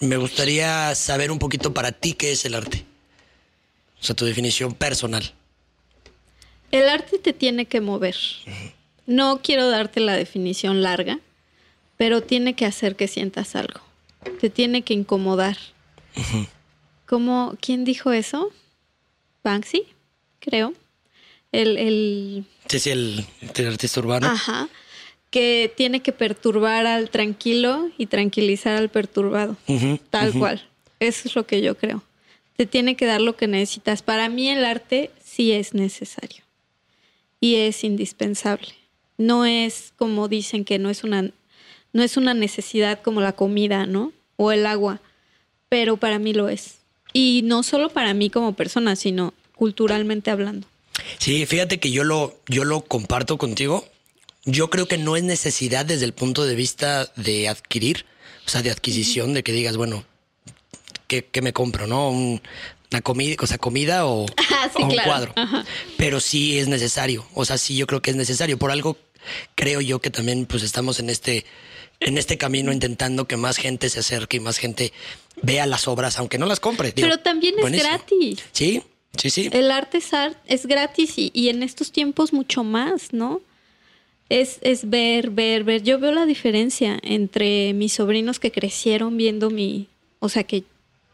[0.00, 2.84] me gustaría saber un poquito para ti qué es el arte.
[4.00, 5.32] O sea, tu definición personal.
[6.70, 8.16] El arte te tiene que mover.
[9.06, 11.20] No quiero darte la definición larga,
[11.96, 13.80] pero tiene que hacer que sientas algo.
[14.40, 15.56] Te tiene que incomodar.
[17.06, 18.50] ¿Cómo, ¿Quién dijo eso?
[19.42, 19.84] Banksy,
[20.40, 20.72] creo.
[21.52, 22.44] El, el...
[22.68, 23.26] Sí, sí, el,
[23.66, 24.26] artista urbano.
[24.26, 24.68] Ajá.
[25.30, 29.56] Que tiene que perturbar al tranquilo y tranquilizar al perturbado.
[30.10, 30.66] tal cual.
[31.00, 32.02] Eso es lo que yo creo.
[32.56, 34.02] Te tiene que dar lo que necesitas.
[34.02, 36.44] Para mí el arte sí es necesario.
[37.40, 38.68] Y es indispensable.
[39.18, 41.30] No es como dicen que no es una,
[41.92, 44.12] no es una necesidad como la comida, ¿no?
[44.36, 45.00] O el agua.
[45.68, 46.78] Pero para mí lo es.
[47.14, 50.66] Y no solo para mí como persona, sino culturalmente hablando.
[51.18, 53.88] Sí, fíjate que yo lo, yo lo comparto contigo.
[54.44, 58.04] Yo creo que no es necesidad desde el punto de vista de adquirir,
[58.46, 60.04] o sea, de adquisición, de que digas, bueno,
[61.06, 61.86] ¿qué, me compro?
[61.86, 62.10] ¿No?
[62.10, 65.32] una comida, o sea, comida o, ah, un cuadro.
[65.96, 67.26] Pero sí es necesario.
[67.34, 68.58] O sea, sí, yo creo que es necesario.
[68.58, 68.98] Por algo
[69.54, 71.44] creo yo que también pues estamos en este
[72.04, 74.92] en este camino intentando que más gente se acerque y más gente
[75.42, 76.92] vea las obras, aunque no las compre.
[76.94, 78.44] Pero también es gratis.
[78.52, 78.82] Sí,
[79.16, 79.50] sí, sí.
[79.52, 80.10] El arte es,
[80.46, 83.40] es gratis y, en estos tiempos mucho más, ¿no?
[84.28, 85.82] Es, es ver, ver, ver.
[85.82, 89.88] Yo veo la diferencia entre mis sobrinos que crecieron viendo mi,
[90.20, 90.64] o sea, que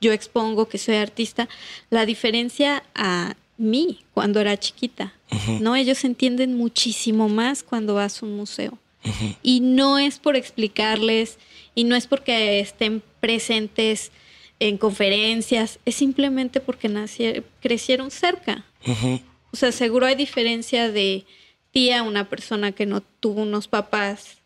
[0.01, 1.49] yo expongo que soy artista,
[1.91, 5.13] la diferencia a mí cuando era chiquita,
[5.61, 5.77] ¿no?
[5.77, 8.79] Ellos entienden muchísimo más cuando vas a un museo.
[9.43, 11.39] Y no es por explicarles
[11.75, 14.11] y no es porque estén presentes
[14.59, 18.65] en conferencias, es simplemente porque nacieron, crecieron cerca.
[19.53, 21.25] O sea, seguro hay diferencia de
[21.73, 24.39] tía una persona que no tuvo unos papás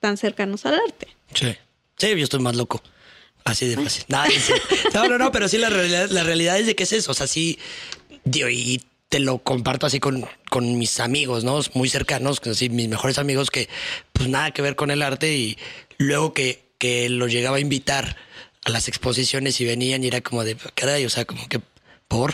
[0.00, 1.08] tan cercanos al arte.
[1.34, 1.54] Sí,
[1.96, 2.82] sí, yo estoy más loco.
[3.44, 4.04] Así de fácil.
[4.94, 7.12] no, no, no, pero sí la realidad, la realidad es de que es eso.
[7.12, 7.58] O sea, sí,
[8.24, 8.80] y
[9.10, 11.60] te lo comparto así con, con mis amigos, ¿no?
[11.74, 13.68] Muy cercanos, así mis mejores amigos que
[14.12, 15.58] pues nada que ver con el arte y
[15.98, 18.16] luego que, que los llegaba a invitar
[18.64, 21.60] a las exposiciones y venían y era como de, caray, o sea, como que
[22.06, 22.32] por,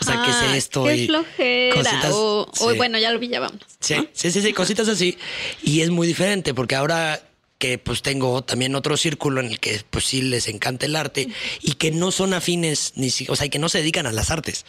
[0.00, 0.84] o sea, ¿qué es esto?
[0.84, 1.74] Qué flojera.
[1.74, 3.60] Cositas, o, bueno, ya lo vi, ya vamos.
[3.80, 5.18] Sí, sí, sí, sí, cositas así.
[5.62, 7.20] Y es muy diferente porque ahora
[7.58, 11.28] que pues tengo también otro círculo en el que pues sí les encanta el arte
[11.60, 14.64] y que no son afines, ni o sea, que no se dedican a las artes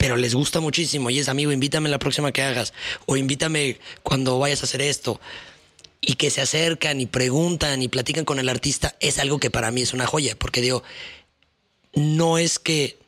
[0.00, 2.72] pero les gusta muchísimo y es amigo, invítame la próxima que hagas
[3.04, 5.20] o invítame cuando vayas a hacer esto.
[6.00, 9.70] Y que se acercan y preguntan y platican con el artista es algo que para
[9.70, 10.82] mí es una joya, porque digo,
[11.92, 12.98] no es que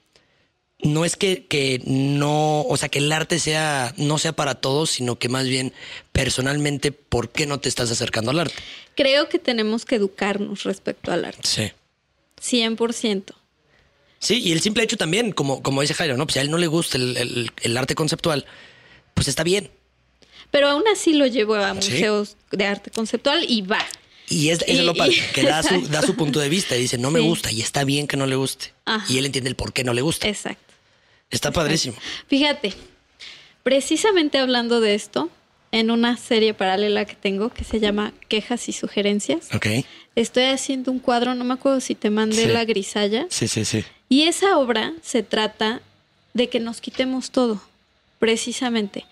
[0.82, 4.90] no es que, que, no, o sea, que el arte sea, no sea para todos,
[4.90, 5.72] sino que más bien
[6.12, 8.54] personalmente, ¿por qué no te estás acercando al arte?
[8.96, 11.40] Creo que tenemos que educarnos respecto al arte.
[11.44, 11.70] Sí.
[12.40, 13.34] 100%.
[14.18, 16.26] Sí, y el simple hecho también, como, como dice Jairo, ¿no?
[16.26, 18.46] Pues si a él no le gusta el, el- el arte conceptual,
[19.14, 19.70] pues está bien.
[20.50, 21.90] Pero aún así lo llevo a ¿Sí?
[21.92, 23.84] museos de arte conceptual y va.
[24.28, 25.88] Y es, eso es Y- lo padre, que da su, exacto.
[25.88, 28.26] da su punto de vista y dice, no me gusta, y está bien que no
[28.26, 28.72] le guste.
[28.84, 29.04] Ajá.
[29.12, 30.28] Y él entiende el por qué no le gusta.
[30.28, 30.71] Exacto.
[31.32, 31.96] Está padrísimo.
[32.28, 32.72] Fíjate,
[33.64, 35.30] precisamente hablando de esto,
[35.72, 39.66] en una serie paralela que tengo que se llama Quejas y Sugerencias, Ok.
[40.14, 42.48] estoy haciendo un cuadro, no me acuerdo si te mandé Sí.
[42.48, 43.84] la grisalla, Sí, sí, sí.
[44.08, 45.80] y esa obra se trata
[46.34, 47.62] de que nos quitemos todo,
[48.18, 49.06] precisamente.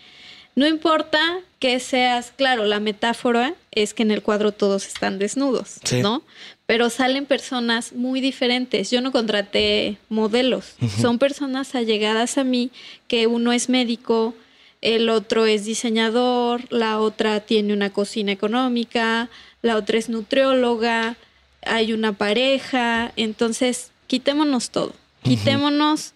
[0.54, 5.76] No importa que seas, claro, la metáfora es que en el cuadro todos están desnudos,
[5.84, 6.02] Sí.
[6.02, 6.22] ¿no?
[6.70, 8.92] Pero salen personas muy diferentes.
[8.92, 12.70] Yo no contraté modelos, son personas allegadas a mí,
[13.08, 14.36] que uno es médico,
[14.80, 19.30] el otro es diseñador, la otra tiene una cocina económica,
[19.62, 21.16] la otra es nutrióloga,
[21.62, 24.94] hay una pareja, entonces quitémonos todo,
[25.24, 26.12] quitémonos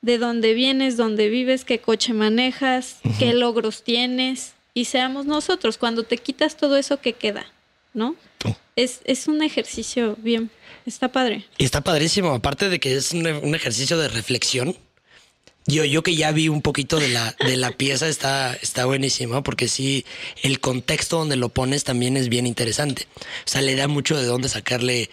[0.00, 5.76] de dónde vienes, dónde vives, qué coche manejas, qué logros tienes y seamos nosotros.
[5.76, 7.44] Cuando te quitas todo eso, ¿qué queda?
[7.94, 8.14] ¿No?
[8.76, 10.50] Es, es un ejercicio bien,
[10.86, 11.46] está padre.
[11.58, 14.76] Está padrísimo, aparte de que es un, un ejercicio de reflexión.
[15.66, 19.42] Yo, yo que ya vi un poquito de la, de la pieza está, está buenísimo,
[19.42, 20.06] porque sí,
[20.42, 23.06] el contexto donde lo pones también es bien interesante.
[23.16, 25.10] O sea, le da mucho de dónde sacarle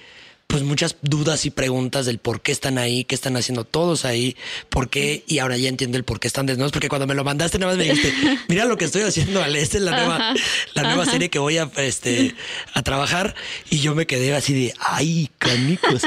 [0.47, 4.35] pues muchas dudas y preguntas del por qué están ahí, qué están haciendo todos ahí,
[4.69, 7.23] por qué, y ahora ya entiendo el por qué están desnudos, porque cuando me lo
[7.23, 8.13] mandaste nada más me dijiste,
[8.47, 10.33] mira lo que estoy haciendo, Ale, esta es la nueva, Ajá,
[10.75, 12.35] la nueva serie que voy a, este,
[12.73, 13.35] a trabajar,
[13.69, 16.03] y yo me quedé así de, ay, canicos.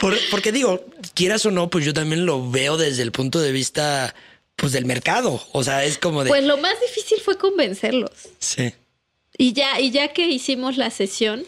[0.00, 0.84] Por- porque digo,
[1.14, 4.14] quieras o no, pues yo también lo veo desde el punto de vista,
[4.56, 6.28] pues del mercado, o sea, es como de...
[6.28, 8.10] Pues lo más difícil fue convencerlos.
[8.40, 8.72] sí.
[9.38, 11.44] Y ya, y ya que hicimos la sesión,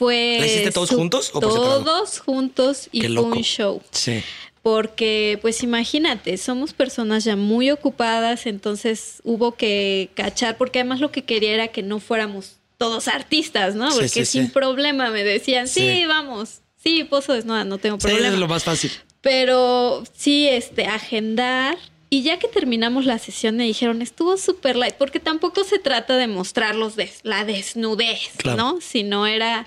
[0.00, 0.38] fue...
[0.40, 1.52] ¿La hiciste todos juntos o por?
[1.52, 3.82] Todos juntos y fue un show.
[3.90, 4.22] Sí.
[4.62, 11.12] Porque, pues imagínate, somos personas ya muy ocupadas, entonces hubo que cachar, porque además lo
[11.12, 13.90] que quería era que no fuéramos todos artistas, ¿no?
[13.90, 14.52] Sí, Porque sí, sin sí.
[14.52, 16.06] problema me decían, sí, Sí.
[16.06, 18.28] vamos, sí, pozo desnuda, no tengo Sí, problema.
[18.32, 18.90] es lo más fácil.
[19.20, 21.76] Pero sí, este, agendar.
[22.12, 26.16] Y ya que terminamos la sesión me dijeron, estuvo súper light, porque tampoco se trata
[26.16, 28.56] de mostrarlos des- la desnudez, Claro.
[28.56, 28.80] ¿no?
[28.80, 29.66] Sino era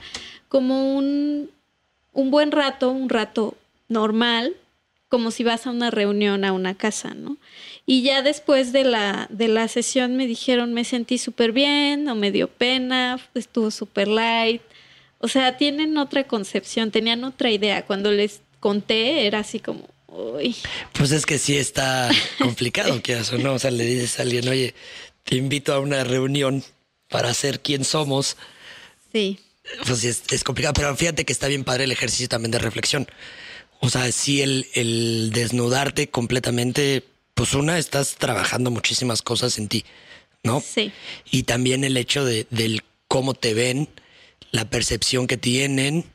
[0.49, 1.49] como un,
[2.11, 3.55] un buen rato, un rato
[3.87, 4.55] normal,
[5.07, 7.37] como si vas a una reunión, a una casa, ¿no?
[7.85, 12.15] Y ya después de la, de la sesión me dijeron, me sentí súper bien, no
[12.15, 14.61] me dio pena, estuvo súper light.
[15.19, 17.85] O sea, tienen otra concepción, tenían otra idea.
[17.85, 20.55] Cuando les conté, era así como, uy,
[20.93, 22.09] Pues es que sí está
[22.39, 23.53] complicado, quieras o no.
[23.53, 24.73] O sea, le dices a alguien, oye,
[25.23, 26.63] te invito a una reunión
[27.09, 28.37] para ser quien somos.
[29.11, 29.39] sí,
[29.85, 32.59] Pues sí, es, es complicado, pero fíjate que está bien padre el ejercicio también de
[32.59, 33.07] reflexión.
[33.79, 37.03] O sea, sí, el, el desnudarte completamente,
[37.33, 39.83] pues una, estás trabajando muchísimas cosas en ti,
[40.41, 40.61] ¿no?
[40.61, 40.91] sí.
[41.29, 43.89] Y también el hecho de, del cómo te ven,
[44.51, 46.05] la percepción que tienen,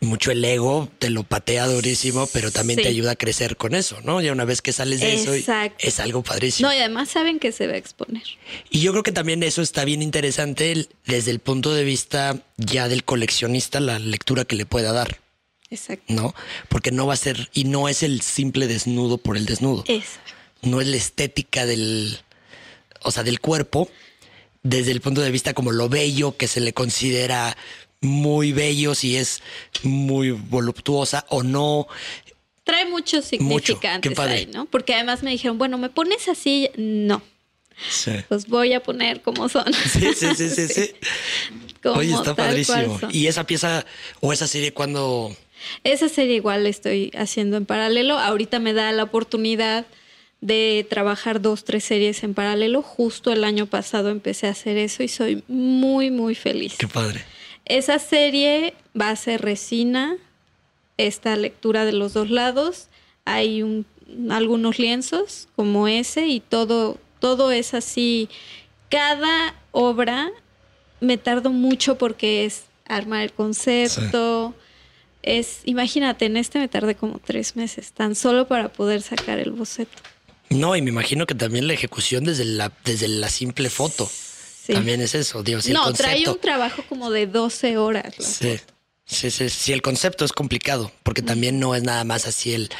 [0.00, 2.84] mucho el ego, te lo patea durísimo, pero también Sí.
[2.84, 4.20] te ayuda a crecer con eso, ¿no?
[4.22, 5.34] Ya una vez que sales de eso,
[5.78, 6.68] es algo padrísimo.
[6.68, 8.22] No, y además saben que se va a exponer.
[8.70, 12.88] Y yo creo que también eso está bien interesante desde el punto de vista ya
[12.88, 15.20] del coleccionista, la lectura que le pueda dar,
[15.68, 16.04] Exacto.
[16.14, 16.34] ¿no?
[16.68, 20.32] Porque no va a ser, y no es el simple desnudo por el desnudo, Exacto.
[20.62, 22.18] no es la estética del,
[23.02, 23.90] o sea, del cuerpo,
[24.62, 27.56] desde el punto de vista como lo bello que se le considera
[28.00, 29.42] muy bello, si es
[29.82, 31.86] muy voluptuosa o no.
[32.64, 34.34] Trae muchos significantes padre.
[34.34, 34.66] ahí, ¿no?
[34.66, 36.70] Porque además me dijeron, bueno, ¿me pones así?
[36.76, 37.22] No,
[37.88, 38.12] Sí.
[38.28, 39.72] los voy a poner como son.
[39.92, 40.90] Sí, sí, sí, sí, sí.
[41.84, 42.98] Oye, está padrísimo.
[43.10, 43.84] Y esa pieza
[44.20, 45.34] o esa serie cuando
[45.82, 48.18] Esa serie igual la estoy haciendo en paralelo.
[48.18, 49.86] Ahorita me da la oportunidad
[50.42, 52.82] de trabajar dos, tres series en paralelo.
[52.82, 56.74] Justo el año pasado empecé a hacer eso y soy muy, muy feliz.
[56.78, 57.24] Qué padre.
[57.70, 60.16] Esa serie va a ser resina,
[60.96, 62.88] esta lectura de los dos lados.
[63.24, 63.86] Hay un-
[64.30, 68.28] algunos lienzos como ese y todo, todo es así.
[68.88, 70.32] Cada obra
[71.00, 74.52] me tardo mucho porque es armar el concepto.
[75.22, 79.52] Es, imagínate, en este me tardé como tres meses, tan solo para poder sacar el
[79.52, 79.96] boceto.
[80.48, 84.10] No, y me imagino que también la ejecución desde la, desde la simple foto.
[84.66, 84.74] Sí.
[84.74, 88.14] También es eso, si el no, trae un trabajo como de 12 horas.
[88.18, 88.58] Sí.
[89.06, 92.70] Sí, sí, sí, el concepto es complicado, porque también no es nada más así el,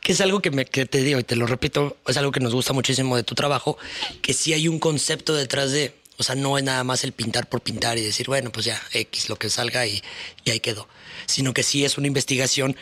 [0.00, 2.38] que es algo que, me, que te digo y te lo repito, es algo que
[2.38, 3.76] nos gusta muchísimo de tu trabajo,
[4.22, 7.48] que sí hay un concepto detrás de, o sea, no es nada más el pintar
[7.48, 10.00] por pintar y decir, bueno, pues ya, X, lo que salga y,
[10.44, 10.86] y ahí quedó,
[11.26, 12.76] sino que sí es una investigación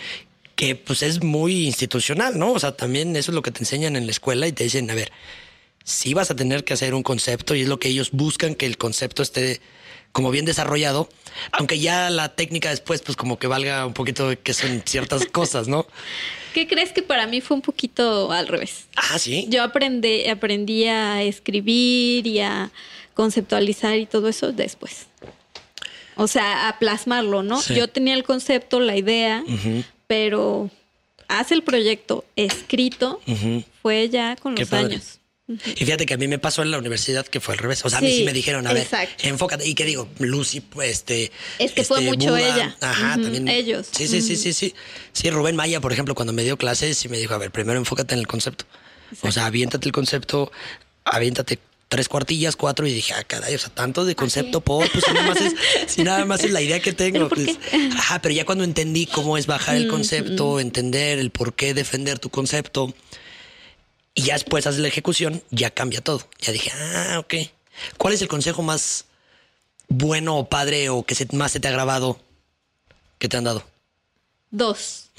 [0.55, 2.53] que pues es muy institucional, ¿no?
[2.53, 4.91] O sea, también eso es lo que te enseñan en la escuela y te dicen,
[4.91, 5.13] a ver,
[5.89, 8.67] sí vas a tener que hacer un concepto y es lo que ellos buscan que
[8.67, 9.61] el concepto esté
[10.13, 11.09] como bien desarrollado,
[11.53, 15.25] aunque ya la técnica después pues como que valga un poquito de que son ciertas
[15.33, 15.87] cosas, ¿no?
[16.53, 18.87] ¿Qué crees que para mí fue un poquito al revés?
[18.97, 19.47] Ah, sí.
[19.49, 22.71] Yo aprendí, aprendí a escribir y a
[23.15, 25.07] conceptualizar y todo eso después.
[26.17, 27.63] O sea, a plasmarlo, ¿no?
[27.63, 27.75] Sí.
[27.77, 29.45] Yo tenía el concepto, la idea,
[30.07, 30.69] pero
[31.29, 33.21] hace el proyecto escrito
[33.83, 34.95] fue ya con Qué los padre.
[34.95, 35.19] años.
[35.49, 37.83] Y fíjate que a mí me pasó en la universidad que fue al revés.
[37.85, 39.27] O sea, a mí Sí, sí me dijeron, a ver, exacto.
[39.27, 39.67] enfócate.
[39.67, 40.07] ¿Y qué digo?
[40.19, 41.33] Lucy, pues, este.
[41.59, 42.41] Es que fue este, mucho Buda.
[42.41, 42.77] ella.
[42.83, 43.49] Ajá, también.
[43.49, 43.89] ellos.
[43.91, 44.75] Sí, sí, sí, sí, sí.
[45.13, 47.79] Sí, Rubén Maya, por ejemplo, cuando me dio clases, sí me dijo, a ver, primero
[47.79, 48.67] enfócate en el concepto.
[49.23, 50.53] O sea, aviéntate el concepto,
[51.05, 55.05] aviéntate tres cuartillas, cuatro, y dije, ah, caray, o sea, tanto de concepto por, pues
[55.05, 55.55] si nada más es,
[55.87, 57.23] si nada más es la idea que tengo.
[57.23, 57.59] ¿El por pues,
[57.97, 62.19] ajá, pero ya cuando entendí cómo es bajar el concepto, entender el por qué defender
[62.19, 62.95] tu concepto,
[64.15, 66.29] y ya después haces la ejecución, ya cambia todo.
[66.41, 67.35] Ya dije, ah, ok.
[67.97, 69.05] ¿Cuál es el consejo más
[69.89, 72.21] bueno o padre o que se- más se te ha grabado
[73.19, 73.65] que te han dado?
[74.51, 75.11] Dos.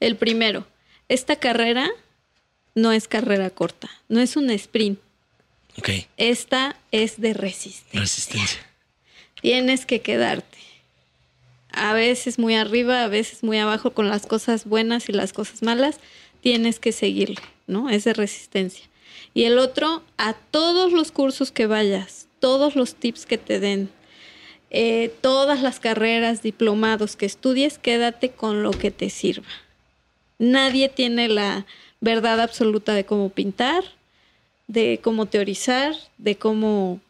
[0.00, 0.66] El primero,
[1.08, 1.90] esta carrera
[2.74, 4.98] no es carrera corta, no es un sprint.
[5.78, 5.90] Ok.
[6.16, 8.00] Esta es de resistencia.
[8.00, 8.60] Resistencia.
[9.40, 10.58] Tienes que quedarte.
[11.72, 15.62] A veces muy arriba, a veces muy abajo con las cosas buenas y las cosas
[15.62, 15.96] malas.
[16.40, 17.90] Tienes que seguirle, ¿no?
[17.90, 18.86] Es de resistencia.
[19.32, 23.90] Y el otro, a todos los cursos que vayas, todos los tips que te den,
[24.70, 29.46] eh, todas las carreras, diplomados que estudies, quédate con lo que te sirva.
[30.38, 31.64] Nadie tiene la
[32.00, 33.84] verdad absoluta de cómo pintar,
[34.66, 37.00] de cómo teorizar, de cómo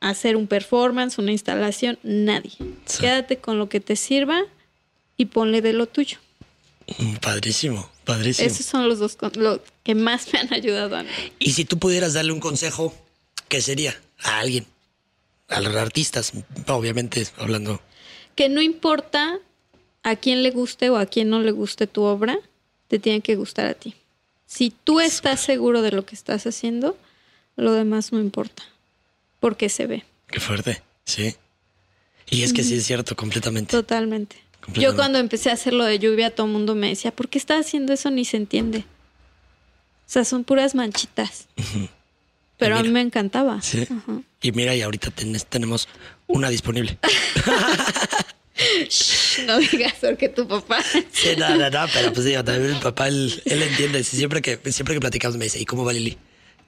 [0.00, 2.52] hacer un performance, una instalación, nadie.
[3.00, 4.42] Quédate con lo que te sirva
[5.16, 6.18] y ponle de lo tuyo.
[6.98, 8.48] Mm, Padrísimo, padrísimo.
[8.48, 9.18] Esos son los dos
[9.82, 11.10] que más me han ayudado a mí.
[11.38, 12.94] Y si tú pudieras darle un consejo,
[13.48, 14.00] ¿qué sería?
[14.22, 14.64] A alguien.
[15.48, 16.32] A los artistas,
[16.68, 17.82] obviamente, hablando.
[18.34, 19.38] Que no importa
[20.02, 22.38] a quién le guste o a quién no le guste tu obra,
[22.88, 23.94] te tiene que gustar a ti.
[24.46, 26.96] Si tú estás seguro de lo que estás haciendo,
[27.56, 28.62] lo demás no importa,
[29.40, 30.04] porque se ve.
[30.28, 31.34] Qué fuerte, sí.
[32.28, 33.70] Y es que sí es cierto, completamente.
[33.70, 34.36] Totalmente.
[34.74, 37.38] Yo cuando empecé a hacer lo de lluvia, todo el mundo me decía, ¿por qué
[37.38, 38.10] estás haciendo eso?
[38.10, 38.78] Ni se entiende.
[38.78, 41.46] O sea, son puras manchitas.
[42.58, 43.60] Pero a mí me encantaba.
[43.62, 43.86] Sí.
[44.42, 45.88] Y mira, y ahorita ten- tenemos
[46.26, 46.98] una disponible.
[48.88, 50.82] Shh, no digas porque tu papá.
[51.12, 54.02] Sí, no, no, no, pero pues digo, también mi papá, él, él entiende.
[54.02, 56.16] Siempre que, siempre que platicamos me dice, ¿y cómo va Lili?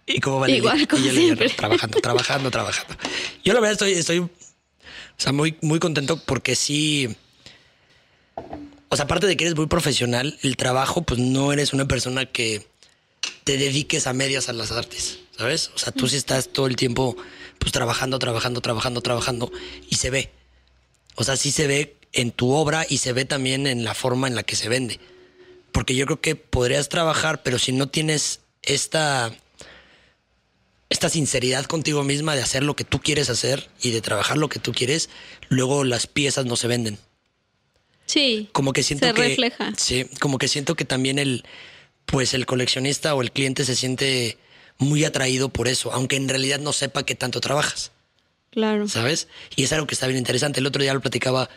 [0.07, 0.59] ¿Y cómo va Lili?
[0.59, 1.49] Igual, como y yo le digo, siempre.
[1.49, 2.95] "No, trabajando, trabajando, trabajando.
[3.43, 4.31] Yo la verdad estoy, estoy, o
[5.17, 7.17] sea, muy, muy contento porque sí,
[8.89, 12.27] o sea, aparte de que eres muy profesional, el trabajo, pues no eres una persona
[12.27, 12.67] que
[13.45, 15.71] te dediques a medias a las artes, ¿sabes?
[15.75, 17.17] O sea, tú sí estás todo el tiempo,
[17.59, 19.53] pues trabajando, trabajando, trabajando, trabajando
[19.89, 20.31] y se ve.
[21.17, 24.27] O sea, sí se ve en tu obra y se ve también en la forma
[24.27, 25.01] en la que se vende.
[25.73, 29.33] Porque yo creo que podrías trabajar, pero si no tienes esta,
[30.89, 34.49] esta sinceridad contigo misma de hacer lo que tú quieres hacer y de trabajar lo
[34.49, 35.11] que tú quieres,
[35.49, 36.99] luego las piezas no se venden.
[38.09, 38.49] Sí.
[38.51, 39.23] Como que siento se que.
[39.23, 39.73] refleja.
[39.77, 41.45] Sí, como que siento que también el.
[42.07, 44.39] Pues el coleccionista o el cliente se siente
[44.79, 47.93] muy atraído por eso, aunque en realidad no sepa qué tanto trabajas.
[48.51, 48.89] Claro.
[48.89, 49.29] ¿sabes?
[49.57, 50.61] Y es algo que está bien interesante.
[50.61, 51.51] El otro día lo platicaba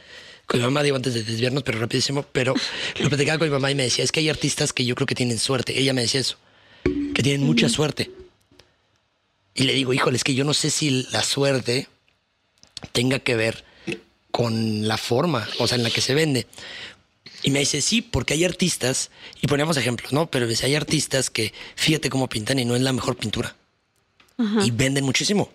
[0.46, 2.54] con mi mamá, digo antes de desviarnos, pero rapidísimo, pero
[3.00, 5.08] lo platicaba con mi mamá y me decía, es que hay artistas que yo creo
[5.08, 5.80] que tienen suerte.
[5.80, 6.38] Ella me decía eso,
[6.84, 8.12] que tienen mucha suerte.
[9.54, 11.88] Y le digo, híjole, es que yo no sé si la suerte
[12.92, 13.64] tenga que ver
[14.32, 16.48] con la forma, o sea, en la que se vende.
[17.44, 19.12] Y me dice, sí, porque hay artistas,
[19.42, 20.30] y ponemos ejemplos, ¿no?
[20.30, 23.56] Pero dice, hay artistas que fíjate cómo pintan y no es la mejor pintura.
[24.38, 24.66] Ajá.
[24.66, 25.52] Y venden muchísimo.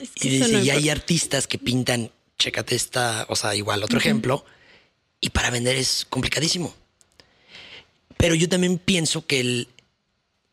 [0.00, 3.98] Es que Y dice, y hay artistas que pintan, chécate esta, o sea, igual otro
[3.98, 4.44] ejemplo,
[5.20, 6.74] y para vender es complicadísimo.
[8.16, 9.68] Pero yo también pienso que el,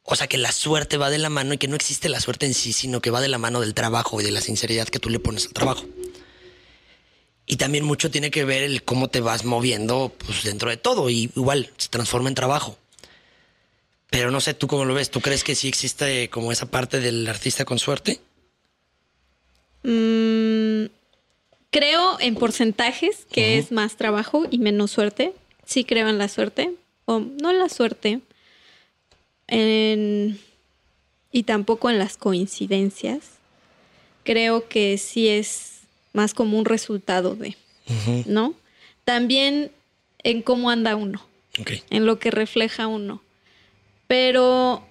[0.03, 2.45] o sea, que la suerte va de la mano y que no existe la suerte
[2.45, 4.99] en sí, sino que va de la mano del trabajo y de la sinceridad que
[4.99, 5.85] tú le pones al trabajo.
[7.45, 11.09] Y también mucho tiene que ver el cómo te vas moviendo pues, dentro de todo.
[11.09, 12.77] Y igual se transforma en trabajo.
[14.09, 15.09] Pero no sé, ¿tú cómo lo ves?
[15.09, 18.21] ¿Tú crees que sí existe como esa parte del artista con suerte?
[19.81, 20.85] Mm,
[21.71, 25.33] creo en porcentajes que es más trabajo y menos suerte.
[25.65, 26.73] Sí creo en la suerte,
[27.05, 28.19] o no en la suerte,
[29.47, 30.39] en,
[31.31, 33.23] y tampoco en las coincidencias.
[34.23, 35.72] Creo que sí es
[36.13, 37.57] más como un resultado de,
[38.25, 38.53] ¿no?
[39.03, 39.71] También
[40.19, 41.21] en cómo anda uno,
[41.89, 43.21] en lo que refleja uno.
[44.07, 44.83] Pero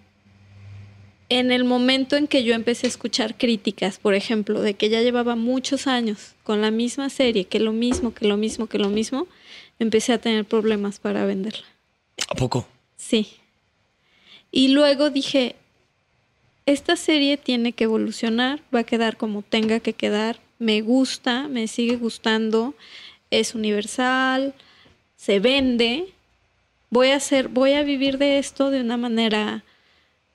[1.29, 5.01] en el momento en que yo empecé a escuchar críticas, por ejemplo, de que ya
[5.01, 8.91] llevaba muchos años con la misma serie, que lo mismo, que lo mismo, que lo
[8.91, 9.27] mismo,
[9.79, 11.65] empecé a tener problemas para venderla.
[12.29, 12.67] ¿A poco?
[12.97, 13.29] Sí.
[14.51, 15.57] Y luego dije,
[16.67, 21.67] esta serie tiene que evolucionar, va a quedar como tenga que quedar, me gusta, me
[21.67, 22.75] sigue gustando,
[23.31, 24.55] es universal,
[25.17, 26.07] se vende,
[26.89, 29.65] voy a hacer, voy a vivir de esto de una manera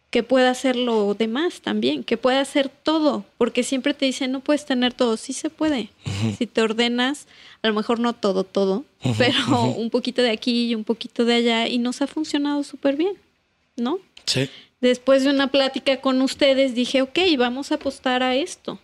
[0.10, 4.42] que pueda hacer lo demás también, que pueda hacer todo, porque siempre te dicen no
[4.42, 5.90] puedes tener todo, sí se puede.
[6.38, 7.28] Si te ordenas,
[7.62, 8.84] a lo mejor no todo, todo,
[9.18, 12.98] pero un poquito de aquí y un poquito de allá y nos ha funcionado súper
[12.98, 13.14] bien,
[13.76, 14.00] ¿no?
[14.26, 14.50] Sí.
[14.82, 18.80] Después de una plática con ustedes dije, ok, vamos a apostar a esto,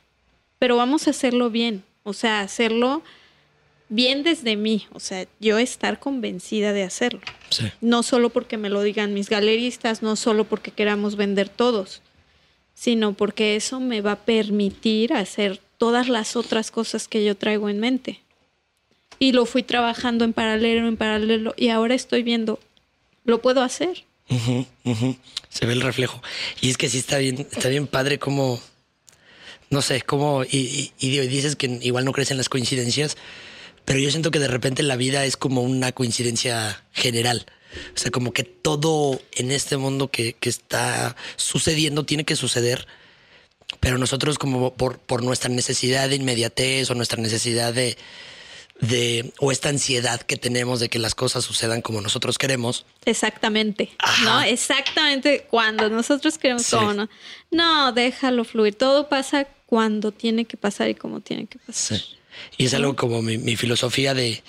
[0.63, 3.03] pero vamos a hacerlo bien, o sea, hacerlo
[3.89, 7.19] bien desde mí, o sea, yo estar convencida de hacerlo.
[7.81, 12.01] No solo porque me lo digan mis galeristas, no solo porque queramos vender todos,
[12.73, 17.67] sino porque eso me va a permitir hacer todas las otras cosas que yo traigo
[17.67, 18.21] en mente.
[19.19, 22.57] Y lo fui trabajando en paralelo, en paralelo, y ahora estoy viendo,
[23.25, 24.05] lo puedo hacer.
[25.49, 26.23] Se ve el reflejo.
[26.61, 28.61] Y es que sí está bien, está bien padre como,
[29.73, 33.17] no sé, como, y, y dices que igual no crees en las coincidencias,
[33.85, 37.45] pero yo siento que de repente la vida es como una coincidencia general.
[37.95, 42.87] O sea, como que todo en este mundo que, está sucediendo tiene que suceder,
[43.79, 47.97] pero nosotros como por, por nuestra necesidad de inmediatez o nuestra necesidad de,
[48.79, 52.85] de, o esta ansiedad que tenemos de que las cosas sucedan como nosotros queremos.
[53.05, 53.91] Exactamente,
[54.23, 54.41] ¿no?
[54.41, 57.09] Exactamente cuando nosotros queremos no.
[57.49, 58.75] No, déjalo fluir.
[58.75, 61.97] Todo pasa cuando tiene que pasar y como tiene que pasar.
[61.97, 62.05] Sí.
[62.59, 64.43] Y es algo como mi, filosofía de,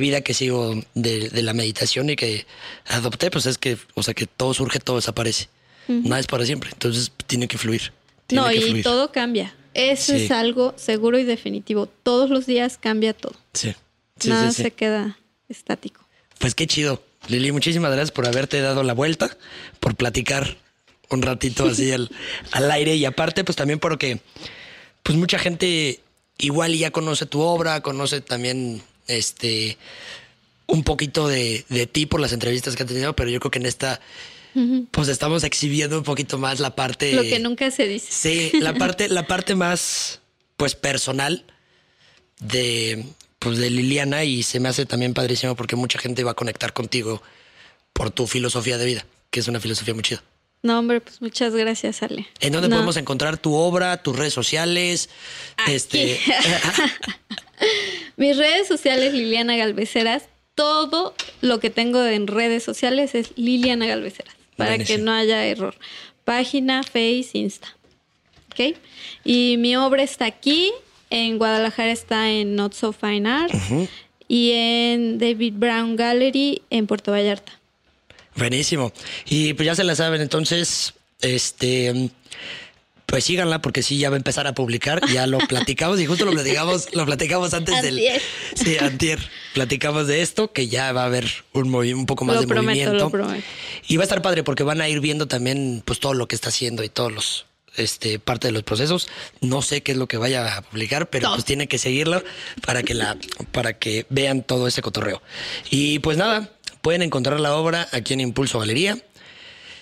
[0.00, 2.44] vida que sigo de, la meditación y que
[2.86, 5.48] adopté, pues es que, o sea, que todo surge, todo desaparece.
[5.86, 7.92] Nada es para siempre, entonces tiene que fluir.
[8.32, 9.54] no, y todo cambia.
[9.74, 11.86] Eso es algo seguro y definitivo.
[11.86, 13.36] Todos los días cambia todo.
[13.52, 13.76] Sí.
[14.24, 16.04] Nada se queda estático.
[16.38, 17.00] Pues qué chido.
[17.28, 19.38] Lili, muchísimas gracias por haberte dado la vuelta,
[19.78, 20.56] por platicar
[21.10, 22.10] un ratito así al,
[22.50, 24.20] al aire y aparte, pues también porque
[25.04, 26.00] pues mucha gente
[26.38, 29.78] igual ya conoce tu obra, conoce también este
[30.66, 33.58] un poquito de, de ti por las entrevistas que ha tenido, pero yo creo que
[33.60, 34.00] en esta
[34.92, 38.06] pues estamos exhibiendo un poquito más la parte lo que nunca se dice.
[38.10, 40.20] Sí, la parte la parte más
[40.56, 41.44] pues personal
[42.40, 43.04] de
[43.40, 46.72] pues de Liliana y se me hace también padrísimo porque mucha gente va a conectar
[46.72, 47.20] contigo
[47.92, 50.22] por tu filosofía de vida, que es una filosofía muy chida.
[50.64, 52.26] No, hombre, pues muchas gracias, Ale.
[52.40, 55.10] ¿En dónde podemos encontrar tu obra, tus redes sociales?
[55.68, 56.18] Este.
[58.16, 60.22] Mis redes sociales, Liliana Galveceras.
[60.54, 65.74] Todo lo que tengo en redes sociales es Liliana Galveceras, para que no haya error.
[66.24, 67.76] Página, Face, Insta.
[68.50, 68.74] ¿Ok?
[69.22, 70.72] Y mi obra está aquí.
[71.10, 73.54] En Guadalajara está en Not So Fine Art.
[74.28, 77.60] Y en David Brown Gallery en Puerto Vallarta.
[78.36, 78.92] Buenísimo.
[79.26, 82.10] Y pues ya se la saben, entonces, este,
[83.06, 86.24] pues síganla porque sí, ya va a empezar a publicar, ya lo platicamos y justo
[86.24, 88.00] lo platicamos, lo platicamos antes del...
[88.54, 89.20] Sí, antier.
[89.52, 92.94] Platicamos de esto, que ya va a haber un, un poco más de movimiento.
[92.94, 93.44] Lo prometo.
[93.86, 96.34] Y va a estar padre porque van a ir viendo también pues todo lo que
[96.34, 99.08] está haciendo y todos los este, parte de los procesos.
[99.40, 102.22] No sé qué es lo que vaya a publicar, pero pues tiene que seguirlo
[102.66, 103.16] para que la,
[103.52, 105.22] para que vean todo ese cotorreo.
[105.70, 106.50] Y pues nada,
[106.84, 108.98] Pueden encontrar la obra aquí en Impulso Galería.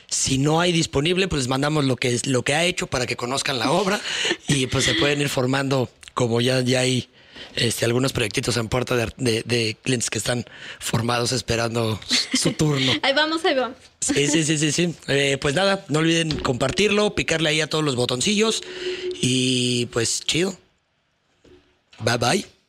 [0.08, 3.16] Si no hay disponible, pues les mandamos lo que, lo que ha hecho para que
[3.16, 4.00] conozcan la obra
[4.46, 7.08] y pues se pueden ir formando como ya, ya hay
[7.56, 10.44] este, algunos proyectitos en puerta de, clientes que están
[10.78, 11.98] formados esperando
[12.34, 12.92] su turno.
[13.02, 13.78] ahí vamos, ahí vamos.
[13.98, 14.94] Sí, sí, sí, sí, sí.
[15.08, 18.62] Eh, pues nada, no olviden compartirlo, picarle ahí a todos los botoncillos
[19.20, 20.56] y pues chido.
[21.98, 22.61] Bye bye.